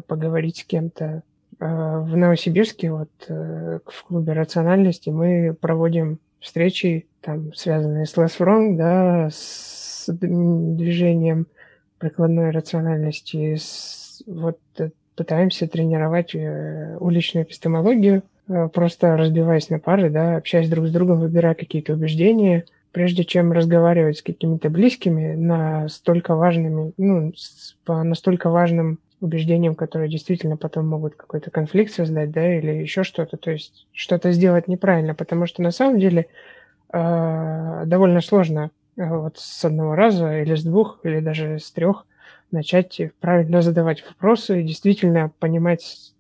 [0.07, 1.22] поговорить с кем-то, а,
[1.62, 8.76] в Новосибирске, вот э, в клубе рациональности, мы проводим встречи, там, связанные с Less Wrong,
[8.76, 11.46] да, с движением
[11.98, 18.22] прикладной рациональности, с, вот э, пытаемся тренировать э, уличную эпистемологию,
[18.72, 24.18] просто разбиваясь на пары, да, общаясь друг с другом, выбирая какие-то убеждения, прежде чем разговаривать
[24.18, 27.32] с какими-то близкими на столько важными, ну,
[27.84, 33.36] по настолько важным убеждениям, которые действительно потом могут какой-то конфликт создать, да, или еще что-то,
[33.36, 36.26] то есть что-то сделать неправильно, потому что на самом деле
[36.92, 42.04] э, довольно сложно э, вот с одного раза или с двух, или даже с трех
[42.50, 46.12] начать правильно задавать вопросы и действительно понимать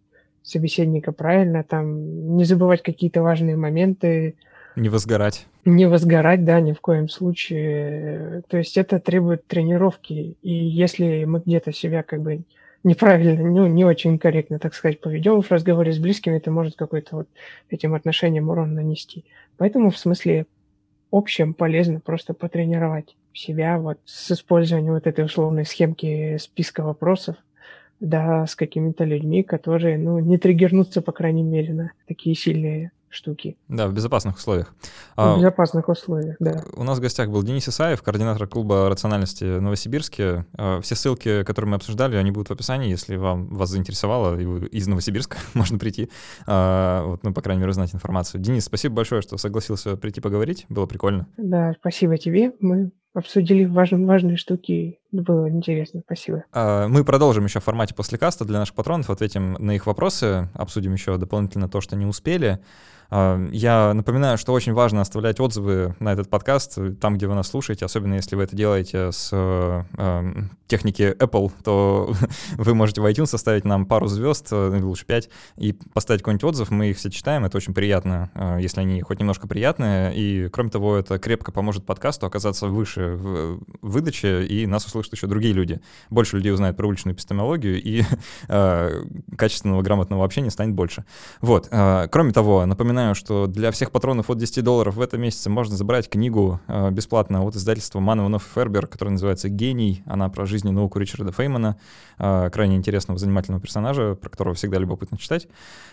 [0.44, 4.36] собеседника правильно, там не забывать какие-то важные моменты.
[4.76, 5.46] Не возгорать.
[5.64, 8.42] Не возгорать, да, ни в коем случае.
[8.48, 10.36] То есть это требует тренировки.
[10.40, 12.42] И если мы где-то себя как бы
[12.84, 17.16] неправильно, ну, не очень корректно, так сказать, поведем в разговоре с близкими, это может какой-то
[17.16, 17.28] вот
[17.70, 19.24] этим отношениям урон нанести.
[19.56, 20.46] Поэтому в смысле
[21.10, 27.36] общем полезно просто потренировать себя вот с использованием вот этой условной схемки списка вопросов,
[28.00, 33.56] да, с какими-то людьми, которые, ну, не триггернутся, по крайней мере, на такие сильные штуки.
[33.68, 34.74] Да, в безопасных условиях.
[34.82, 34.86] В
[35.16, 36.64] а, безопасных условиях, да.
[36.74, 40.46] У нас в гостях был Денис Исаев, координатор клуба рациональности в Новосибирске.
[40.54, 42.90] А, все ссылки, которые мы обсуждали, они будут в описании.
[42.90, 46.10] Если вам вас заинтересовало, и вы из Новосибирска, можно прийти,
[46.46, 48.40] а, вот, ну, по крайней мере, узнать информацию.
[48.40, 50.66] Денис, спасибо большое, что согласился прийти поговорить.
[50.68, 51.26] Было прикольно.
[51.36, 52.52] Да, спасибо тебе.
[52.60, 54.98] Мы обсудили важные, важные штуки.
[55.10, 56.44] Было интересно, спасибо.
[56.54, 60.94] Мы продолжим еще в формате после каста для наших патронов, ответим на их вопросы, обсудим
[60.94, 62.60] еще дополнительно то, что не успели.
[63.12, 67.84] Я напоминаю, что очень важно оставлять отзывы на этот подкаст там, где вы нас слушаете,
[67.84, 69.82] особенно если вы это делаете с э,
[70.66, 72.14] техники Apple, то
[72.56, 76.70] вы можете в iTunes оставить нам пару звезд, э, лучше пять, и поставить какой-нибудь отзыв,
[76.70, 80.70] мы их все читаем, это очень приятно, э, если они хоть немножко приятные, и кроме
[80.70, 85.80] того, это крепко поможет подкасту оказаться выше в выдаче, и нас услышат еще другие люди.
[86.08, 88.04] Больше людей узнают про уличную эпистемологию, и
[88.48, 89.04] э,
[89.36, 91.04] качественного, грамотного общения станет больше.
[91.42, 91.68] Вот.
[91.70, 95.50] Э, кроме того, напоминаю, напоминаю, что для всех патронов от 10 долларов в этом месяце
[95.50, 100.02] можно забрать книгу э, бесплатно от издательства Манованов и Фербер, которая называется «Гений».
[100.06, 101.76] Она про жизнь и науку Ричарда Феймана,
[102.18, 105.48] э, крайне интересного, занимательного персонажа, про которого всегда любопытно читать.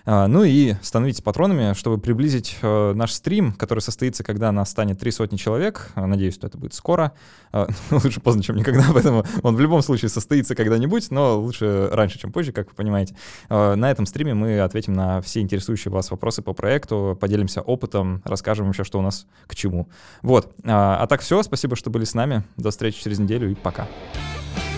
[0.05, 5.11] Э, ну и становитесь патронами, чтобы приблизить наш стрим, который состоится, когда нас станет три
[5.11, 5.91] сотни человек.
[5.95, 7.13] Надеюсь, что это будет скоро.
[7.91, 12.31] Лучше поздно, чем никогда, поэтому он в любом случае состоится когда-нибудь, но лучше раньше, чем
[12.31, 13.15] позже, как вы понимаете.
[13.49, 18.69] На этом стриме мы ответим на все интересующие вас вопросы по проекту, поделимся опытом, расскажем
[18.69, 19.89] еще, что у нас к чему.
[20.21, 20.53] Вот.
[20.63, 22.43] А, а так все, спасибо, что были с нами.
[22.57, 23.79] До встречи через неделю и пока.
[23.79, 24.68] Пока.